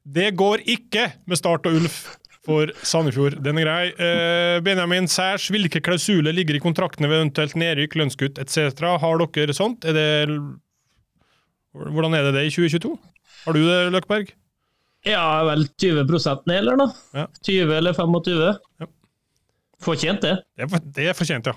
[0.06, 1.96] Det går ikke med Start og Ulf
[2.46, 3.40] for Sandefjord.
[3.42, 3.86] Den er grei.
[3.98, 8.78] Eh, Benjamin Sæsj, hvilke klausuler ligger i kontraktene ved eventuelt nedrykk, lønnskutt etc.?
[9.02, 9.84] Har dere sånt?
[9.84, 10.38] Er det
[11.76, 12.94] Hvordan er det det i 2022?
[13.44, 14.30] Har du det, Løkberg?
[15.06, 16.06] Ja, vel 20
[16.46, 16.94] ned, eller noe?
[17.14, 17.26] Ja.
[17.44, 18.54] 20 eller 25?
[18.80, 18.86] Ja.
[19.84, 20.38] Fortjent, det.
[20.56, 21.52] Det er, for- det er fortjent, ja.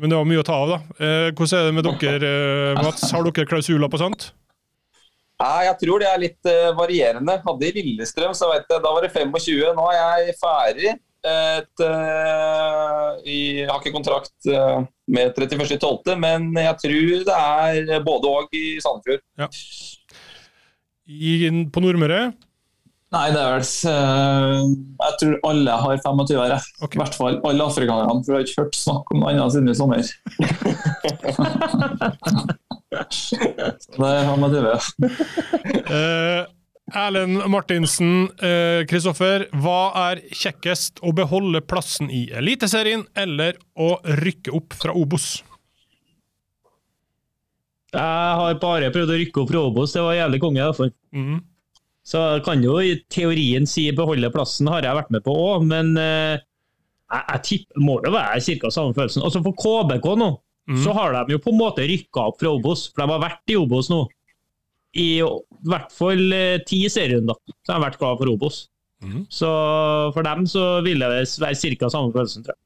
[0.00, 0.78] Men det var mye å ta av, da.
[1.04, 2.30] Eh, hvordan er det med dere,
[2.72, 3.04] eh, Mats?
[3.12, 4.30] Har dere klausuler på sånt?
[5.42, 7.38] Nei, jeg tror det er litt eh, varierende.
[7.44, 9.72] Hadde i Lillestrøm, så vet jeg, da var det 25.
[9.76, 10.92] Nå er jeg ferdig.
[11.22, 14.80] Et, eh, i, jeg har ikke kontrakt eh,
[15.14, 19.22] med 31.12., men jeg tror det er både og i Sandefjord.
[21.06, 21.34] I,
[21.74, 22.32] på Nordmøre?
[23.12, 24.60] Nei, det er vel eh,
[25.02, 26.54] Jeg tror alle har 25 år.
[26.54, 26.62] jeg.
[26.86, 26.94] Ok.
[26.96, 29.68] I hvert fall alle afrikanerne, for jeg har ikke hørt snakk om noe annet siden
[29.68, 30.00] i sommer.
[32.92, 34.66] Det er 25.
[35.92, 36.42] uh,
[36.92, 38.84] Erlend Martinsen, Kristoffer.
[38.90, 39.46] Kristoffer.
[39.64, 39.78] hva
[40.10, 41.00] er kjekkest?
[41.04, 43.94] Å beholde plassen i Eliteserien eller å
[44.24, 45.38] rykke opp fra Obos?
[47.92, 50.60] Jeg har bare prøvd å rykke opp fra Obos, det var jævlig konge.
[50.64, 50.92] derfor.
[51.12, 51.40] Mhm.
[52.06, 55.66] Så jeg kan jo i teorien si beholde plassen, har jeg vært med på òg,
[55.70, 56.40] men eh,
[57.12, 58.72] jeg, jeg tipper må det være ca.
[58.74, 59.22] samme følelsen.
[59.22, 60.32] Altså For KBK nå,
[60.72, 60.80] mm.
[60.82, 63.54] så har de jo på en måte rykka opp fra Obos, for de har vært
[63.54, 64.02] i Obos nå.
[64.98, 68.64] I hvert fall eh, ti serierunder så har de vært glad for Obos.
[69.02, 69.22] Mm.
[69.30, 69.48] Så
[70.14, 71.88] for dem så vil det være ca.
[71.90, 72.62] samme følelsen, tror jeg.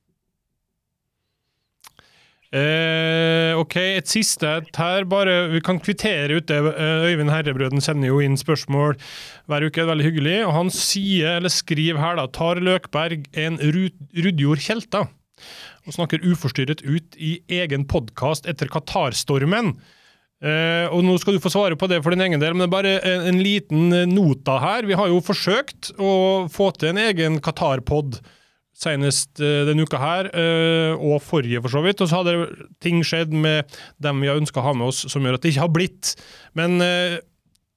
[2.55, 5.05] Eh, ok, et siste her.
[5.11, 6.59] bare Vi kan kvittere ut det.
[6.59, 8.95] Eh, Øyvind Herrebrøden sender jo inn spørsmål
[9.51, 9.87] hver uke.
[9.89, 10.39] Veldig hyggelig.
[10.47, 15.09] Og han sier, eller skriver her, da Tar Løkberg en Rud Rudjord Tjelta
[15.87, 19.75] Og snakker uforstyrret ut i egen podkast etter Qatar-stormen.
[20.45, 22.69] Eh, og nå skal du få svare på det for din egen del, men det
[22.69, 24.85] er bare en, en liten eh, nota her.
[24.89, 26.11] Vi har jo forsøkt å
[26.53, 28.19] få til en egen Qatar-pod
[28.77, 32.03] senest eh, denne uka her, eh, og forrige for så vidt.
[32.03, 35.25] Og så hadde ting skjedd med dem vi har ønska å ha med oss, som
[35.25, 36.15] gjør at det ikke har blitt.
[36.59, 37.19] Men eh,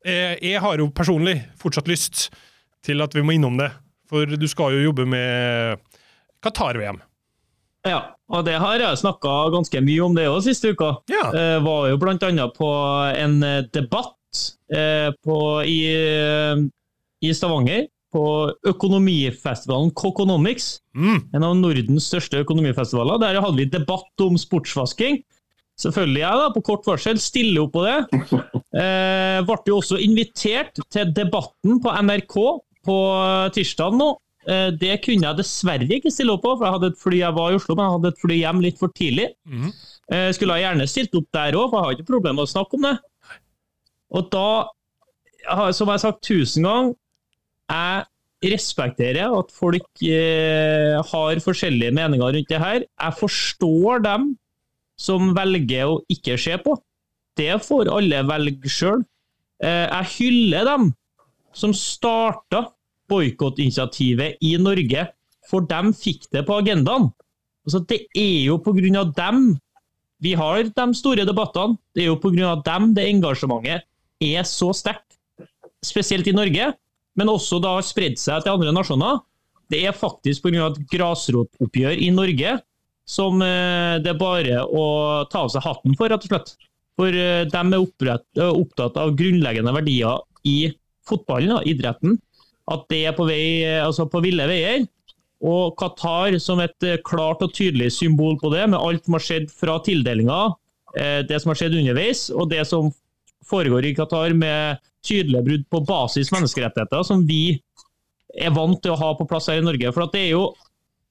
[0.05, 2.27] jeg, jeg har jo personlig fortsatt lyst
[2.85, 3.71] til at vi må innom det.
[4.09, 5.79] For du skal jo jobbe med
[6.43, 6.97] Qatar-VM.
[7.87, 7.99] Ja,
[8.33, 10.97] og det har jeg snakka ganske mye om det òg siste uka.
[11.11, 11.29] Ja.
[11.31, 12.71] Eh, var jo annet på
[13.15, 13.39] en
[13.71, 14.15] debatt
[15.25, 15.79] på, i,
[17.25, 17.87] i Stavanger.
[18.09, 18.23] På
[18.65, 21.19] økonomifestivalen Coconomics, Mm.
[21.33, 23.19] en av Nordens største økonomifestivaler.
[23.21, 25.19] Der hadde vi debatt om sportsvasking.
[25.79, 27.99] Selvfølgelig jeg, da, på kort varsel, stiller opp på det.
[28.69, 32.35] Eh, ble jo også invitert til debatten på NRK
[32.85, 32.97] på
[33.55, 34.09] tirsdag nå.
[34.45, 37.33] Eh, det kunne jeg dessverre ikke stille opp på, for jeg hadde et fly jeg
[37.33, 39.25] var i Oslo, men jeg hadde et fly hjem litt for tidlig.
[39.49, 39.71] Mm.
[40.13, 42.53] Eh, skulle jeg gjerne stilt opp der òg, for jeg har ikke problemer med å
[42.53, 42.93] snakke om det.
[44.19, 44.45] Og da,
[45.73, 46.93] som jeg har sagt tusen ganger,
[47.69, 52.85] jeg respekterer at folk eh, har forskjellige meninger rundt det her.
[52.87, 54.31] Jeg forstår dem
[54.99, 56.75] som velger å ikke se på.
[57.39, 59.03] Det får alle velge sjøl.
[59.63, 60.89] Eh, jeg hyller dem
[61.55, 62.65] som starta
[63.09, 65.07] boikottinitiativet i Norge,
[65.49, 67.09] for dem fikk det på agendaen.
[67.65, 69.03] Altså, det er jo pga.
[69.03, 69.57] dem
[70.21, 71.77] vi har de store debattene.
[71.95, 72.55] Det er jo pga.
[72.65, 73.83] dem det engasjementet
[74.21, 75.17] er så sterkt.
[75.83, 76.73] Spesielt i Norge,
[77.19, 79.19] men også da har spredd seg til andre nasjoner.
[79.69, 80.71] Det er faktisk pga.
[80.71, 82.57] et grasrotoppgjør i Norge
[83.09, 84.85] som eh, det er bare å
[85.31, 86.53] ta av seg hatten for, rett og slett.
[86.99, 90.71] For eh, de er opprett, eh, opptatt av grunnleggende verdier i
[91.09, 92.19] fotballen, da, idretten.
[92.69, 94.85] At det er på, vei, altså på ville veier.
[95.39, 99.47] Og Qatar som et klart og tydelig symbol på det, med alt som har skjedd
[99.49, 100.39] fra tildelinga,
[101.25, 102.91] det som har skjedd underveis, og det som
[103.47, 107.59] foregår i Qatar med tydelige brudd på basis menneskerettigheter, som vi
[108.37, 109.93] er vant til å ha på plass her i Norge.
[109.95, 110.43] For det er jo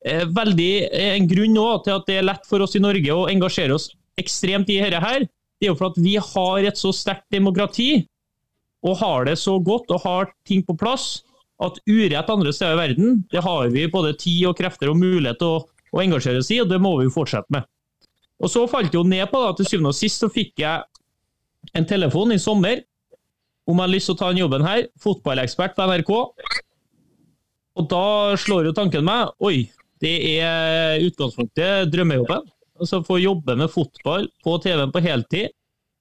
[0.05, 3.14] eh, veldig eh, en grunn også til at det er lett for oss i Norge
[3.14, 5.26] å engasjere oss ekstremt i dette her.
[5.59, 8.07] Det er jo for at vi har et så sterkt demokrati,
[8.86, 11.24] og har det så godt og har ting på plass,
[11.59, 15.41] at urett andre steder i verden, det har vi både tid og krefter og mulighet
[15.41, 17.66] til å, å engasjere oss i, og det må vi jo fortsette med.
[18.39, 21.74] Og så falt det jo ned på da, til syvende og sist så fikk jeg
[21.74, 22.84] en telefon i sommer
[23.69, 26.12] om jeg har lyst til å ta den jobben her, fotballekspert på NRK.
[27.79, 28.05] Og da
[28.41, 29.69] slår jo tanken meg Oi,
[30.03, 32.47] det er utgangspunktet drømmejobben.
[32.79, 35.53] Altså få jobbe med fotball på TV-en på heltid.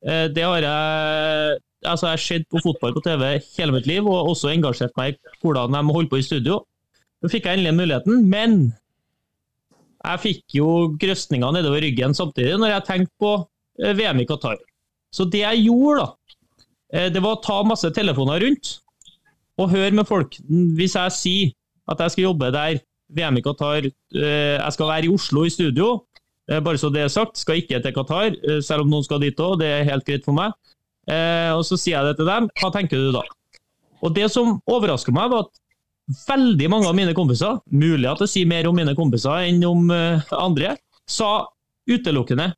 [0.06, 3.24] Eh, Det har jeg altså jeg har sett på fotball på TV
[3.58, 6.62] hele mitt liv, og også engasjert meg i hvordan de holder på i studio.
[7.22, 8.58] Nå fikk jeg endelig muligheten, men
[10.06, 10.68] jeg fikk jo
[11.02, 13.34] grøsninger nedover ryggen samtidig når jeg tenkte på
[13.84, 14.58] eh, VM i Qatar.
[15.14, 16.08] Så det jeg gjorde, da,
[16.88, 18.78] det var å ta masse telefoner rundt
[19.60, 20.38] og høre med folk.
[20.48, 21.56] Hvis jeg sier
[21.92, 25.54] at jeg skal jobbe der VM i Qatar eh, Jeg skal være i Oslo i
[25.54, 26.02] studio,
[26.50, 27.40] eh, bare så det er sagt.
[27.40, 29.60] Skal ikke til Qatar, eh, selv om noen skal dit òg.
[29.62, 30.56] Det er helt greit for meg.
[31.08, 32.50] Eh, og så sier jeg det til dem.
[32.60, 33.24] Hva tenker du da?
[34.04, 35.64] Og det som overrasker meg, var at
[36.28, 39.90] veldig mange av mine kompiser, mulig at jeg sier mer om mine kompiser enn om
[39.92, 40.76] eh, andre,
[41.08, 41.48] sa
[41.88, 42.52] utelukkende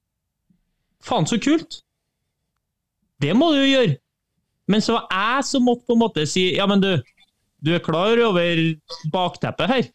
[1.05, 1.77] Faen, så kult!
[3.23, 3.93] Det må du jo gjøre!
[4.69, 6.91] Men så var jeg som måtte på en måte si ja, men du,
[7.65, 8.61] du er klar over
[9.13, 9.89] bakteppet her.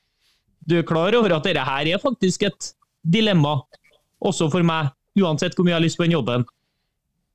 [0.65, 3.59] Du er klar over at dette her er faktisk et dilemma,
[4.25, 6.47] også for meg, uansett hvor mye jeg har lyst på den jobben.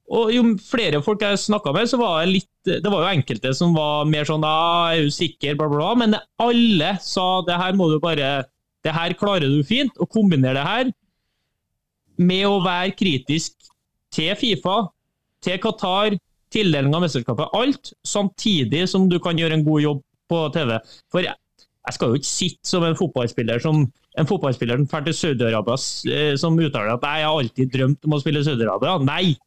[0.10, 3.52] Og jo flere folk jeg snakka med, så var det litt Det var jo enkelte
[3.56, 5.92] som var mer sånn ja, ah, 'Er du sikker?' bla, bla, bla.
[6.02, 8.46] Men alle sa det her må du bare
[8.84, 9.94] Det her klarer du fint.
[10.00, 10.92] Og kombinere det her
[12.20, 13.56] med å være kritisk
[14.12, 14.90] til Fifa,
[15.42, 16.18] til Qatar,
[16.54, 20.76] tildeling av mesterskapet, alt, samtidig som du kan gjøre en god jobb på TV.
[21.12, 21.36] For jeg,
[21.94, 23.84] skal jo ikke sitte som en fotballspiller som
[24.20, 25.78] en fotballspiller som drar til Saudi-Arabia
[26.14, 28.98] eh, som uttaler at jeg har alltid drømt om å spille Saudi-Arabia.
[29.06, 29.38] Nei,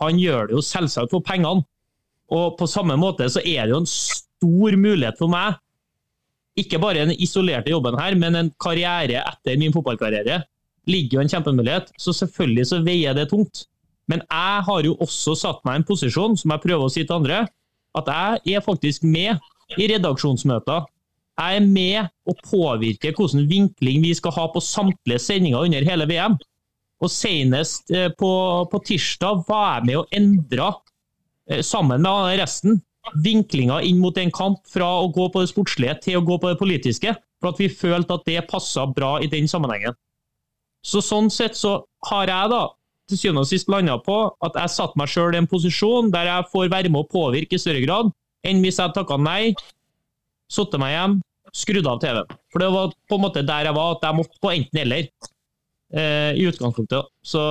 [0.00, 1.66] han gjør det jo selvsagt for pengene.
[2.30, 5.58] Og på samme måte så er det jo en stor mulighet for meg,
[6.60, 10.42] ikke bare den isolerte jobben her, men en karriere etter min fotballkarriere,
[10.90, 11.92] ligger jo en kjempemulighet.
[12.00, 13.64] Så selvfølgelig så veier det tungt.
[14.10, 17.04] Men jeg har jo også satt meg i en posisjon, som jeg prøver å si
[17.04, 17.44] til andre,
[17.98, 19.38] at jeg er faktisk med
[19.78, 20.86] i redaksjonsmøter.
[21.40, 26.08] Jeg er med å påvirke hvilken vinkling vi skal ha på samtlige sendinger under hele
[26.10, 26.36] VM.
[27.00, 28.30] Og Senest eh, på,
[28.68, 30.68] på tirsdag var jeg med å endre,
[31.48, 32.82] eh, sammen med resten,
[33.24, 36.50] vinklinga inn mot en kamp fra å gå på det sportslige til å gå på
[36.50, 37.14] det politiske.
[37.40, 39.96] For at vi følte at det passa bra i den sammenhengen.
[40.84, 41.78] Så Sånn sett så
[42.10, 42.66] har jeg da
[43.10, 46.30] til syvende og sist landa på at jeg satte meg sjøl i en posisjon der
[46.30, 48.12] jeg får være med å påvirke i større grad
[48.46, 49.52] enn hvis jeg takka nei,
[50.50, 51.18] satte meg hjem,
[51.52, 52.38] skrudde av TV-en.
[52.52, 56.38] For det var på en måte der jeg var, at jeg måtte på enten-eller eh,
[56.38, 57.10] i utgangspunktet.
[57.26, 57.42] Så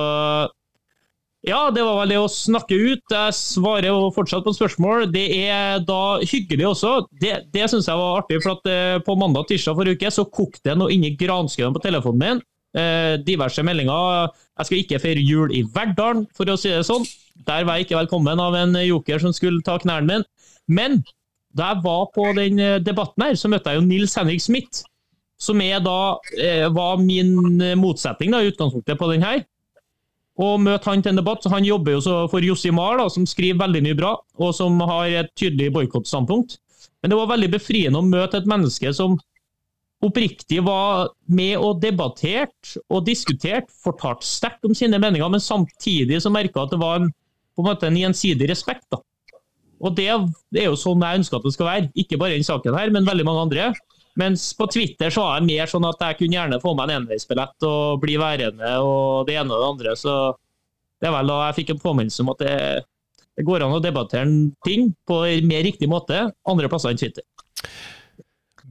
[1.46, 3.04] ja, det var vel det å snakke ut.
[3.08, 5.06] Jeg svarer jo fortsatt på spørsmål.
[5.12, 6.94] Det er da hyggelig også.
[7.22, 10.12] Det, det syns jeg var artig, for at eh, på mandag og tirsdag forrige uke
[10.12, 12.42] så kokte det noe inni granskauen på telefonen min.
[12.76, 14.28] Eh, diverse meldinger.
[14.60, 17.06] Jeg skal ikke feire jul i Verdalen, for å si det sånn.
[17.48, 20.26] Der var jeg ikke velkommen av en joker som skulle ta knærne mine.
[20.68, 20.98] Men
[21.56, 24.82] da jeg var på den eh, debatten her, så møtte jeg jo Nils Henrik Smith.
[25.40, 27.32] Som da, eh, var min
[27.80, 29.40] motsetning da, i utgangspunktet på den her.
[30.36, 31.48] Og møte han til en debatt.
[31.48, 35.32] Han jobber jo for Josimar, da, som skriver veldig mye bra, og som har et
[35.40, 36.58] tydelig boikottstandpunkt.
[37.00, 39.16] Men det var veldig befriende å møte et menneske som
[40.04, 46.32] oppriktig var med og debattert og diskutert, fortalte sterkt om sine meninger, men samtidig så
[46.32, 47.10] merka at det var en,
[47.54, 48.86] på en måte en gjensidig respekt.
[48.92, 49.02] da.
[49.80, 51.88] Og det, er jo sånn jeg ønsker at det skal være.
[52.00, 53.70] Ikke bare denne saken her, men veldig mange andre.
[54.20, 57.02] Mens på Twitter så var jeg mer sånn at jeg kunne gjerne få meg en
[57.02, 59.94] enveisbillett og bli værende og det ene og det andre.
[59.96, 60.16] Så
[61.00, 62.58] det er vel da jeg fikk en påminnelse om at det,
[63.38, 64.36] det går an å debattere en
[64.66, 67.24] ting på en mer riktig måte andre plasser enn Twitter.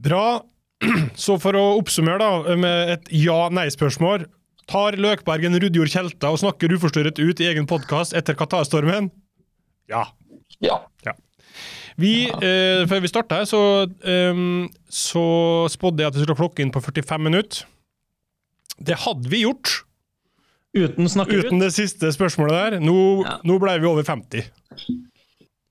[0.00, 0.24] Bra.
[1.24, 4.26] Så for å oppsummere da, med et ja-nei-spørsmål.
[4.70, 9.10] Tar Løkbergen Rudjord Kjelta og snakker uforstyrret ut i egen podkast etter Qatar-stormen?
[9.90, 10.06] Ja.
[10.62, 10.78] Ja.
[11.06, 11.16] ja.
[12.00, 13.60] Vi, eh, før vi starta, så,
[14.06, 14.40] eh,
[14.88, 15.26] så
[15.72, 17.66] spådde jeg at vi skulle klokke inn på 45 minutter.
[18.80, 19.82] Det hadde vi gjort.
[20.70, 22.80] Uten snakke Uten det siste spørsmålet der.
[22.80, 23.40] Nå, ja.
[23.44, 24.46] nå ble vi over 50.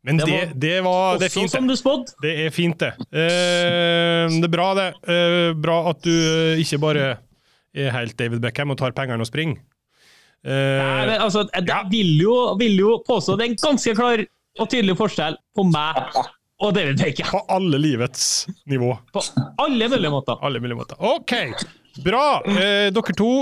[0.08, 2.14] Men det, det, det, var, det er fint, som du spådde.
[2.24, 2.93] Det er fint, det.
[3.12, 4.88] Eh, det er bra, det.
[5.12, 7.10] Eh, bra at du eh, ikke bare
[7.76, 9.60] er helt David Beckham og tar pengene og springer.
[10.47, 11.82] Eh, Nei, men altså, jeg ja.
[11.91, 14.24] vil, jo, vil jo påstå det er en ganske klar
[14.60, 16.00] og tydelig forskjell på meg
[16.64, 17.34] og David Beckham.
[17.36, 18.24] På alle livets
[18.72, 18.93] nivå.
[19.16, 19.24] På
[19.60, 20.39] alle mulige måter.
[20.43, 21.00] Alle mulige måter.
[21.04, 21.36] OK,
[22.08, 22.24] bra.
[22.47, 23.34] Eh, dere to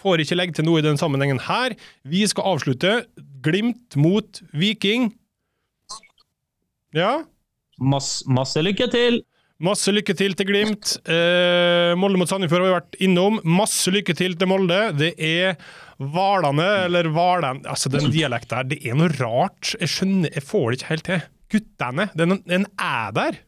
[0.00, 1.76] får ikke legge til noe i den sammenhengen her.
[2.08, 3.02] Vi skal avslutte.
[3.44, 5.10] Glimt mot Viking.
[6.96, 7.20] Ja.
[7.80, 9.22] Masse, masse lykke til!
[9.60, 10.94] Masse lykke til til Glimt.
[11.04, 13.36] Eh, Molde mot Sandefjord har vi vært innom.
[13.44, 14.78] Masse lykke til til Molde.
[14.96, 15.58] Det er
[16.00, 19.74] Hvalane, eller Hvalen Altså, den dialekten her, det er noe rart.
[19.76, 21.26] Jeg skjønner, jeg får det ikke helt til.
[21.52, 22.08] Guttene.
[22.16, 23.38] Den, den er der.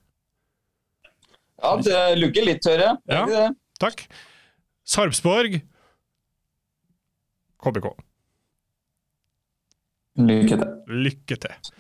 [1.63, 3.33] Ja, det lugger litt, hører jeg.
[3.33, 3.49] Ja,
[3.81, 4.05] takk.
[4.85, 5.61] Sarpsborg
[7.63, 7.93] KBK.
[10.21, 10.73] Lykke til.
[10.93, 11.71] Lykke til.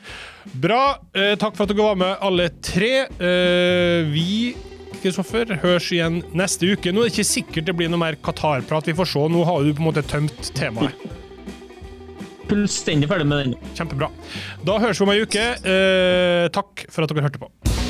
[0.62, 0.82] Bra.
[1.12, 2.92] Eh, takk for at dere var med, alle tre.
[3.20, 4.54] Eh, vi
[5.02, 6.92] Kristoffer, høres igjen neste uke.
[6.94, 8.86] Nå er det ikke sikkert det blir noe mer Qatar-prat.
[8.86, 9.26] Vi får se.
[9.34, 10.96] Nå har du på en måte tømt temaet.
[12.48, 13.54] Fullstendig ferdig med den.
[13.76, 14.08] Kjempebra.
[14.64, 15.46] Da høres vi om ei uke.
[15.66, 17.81] Eh, takk for at dere hørte på.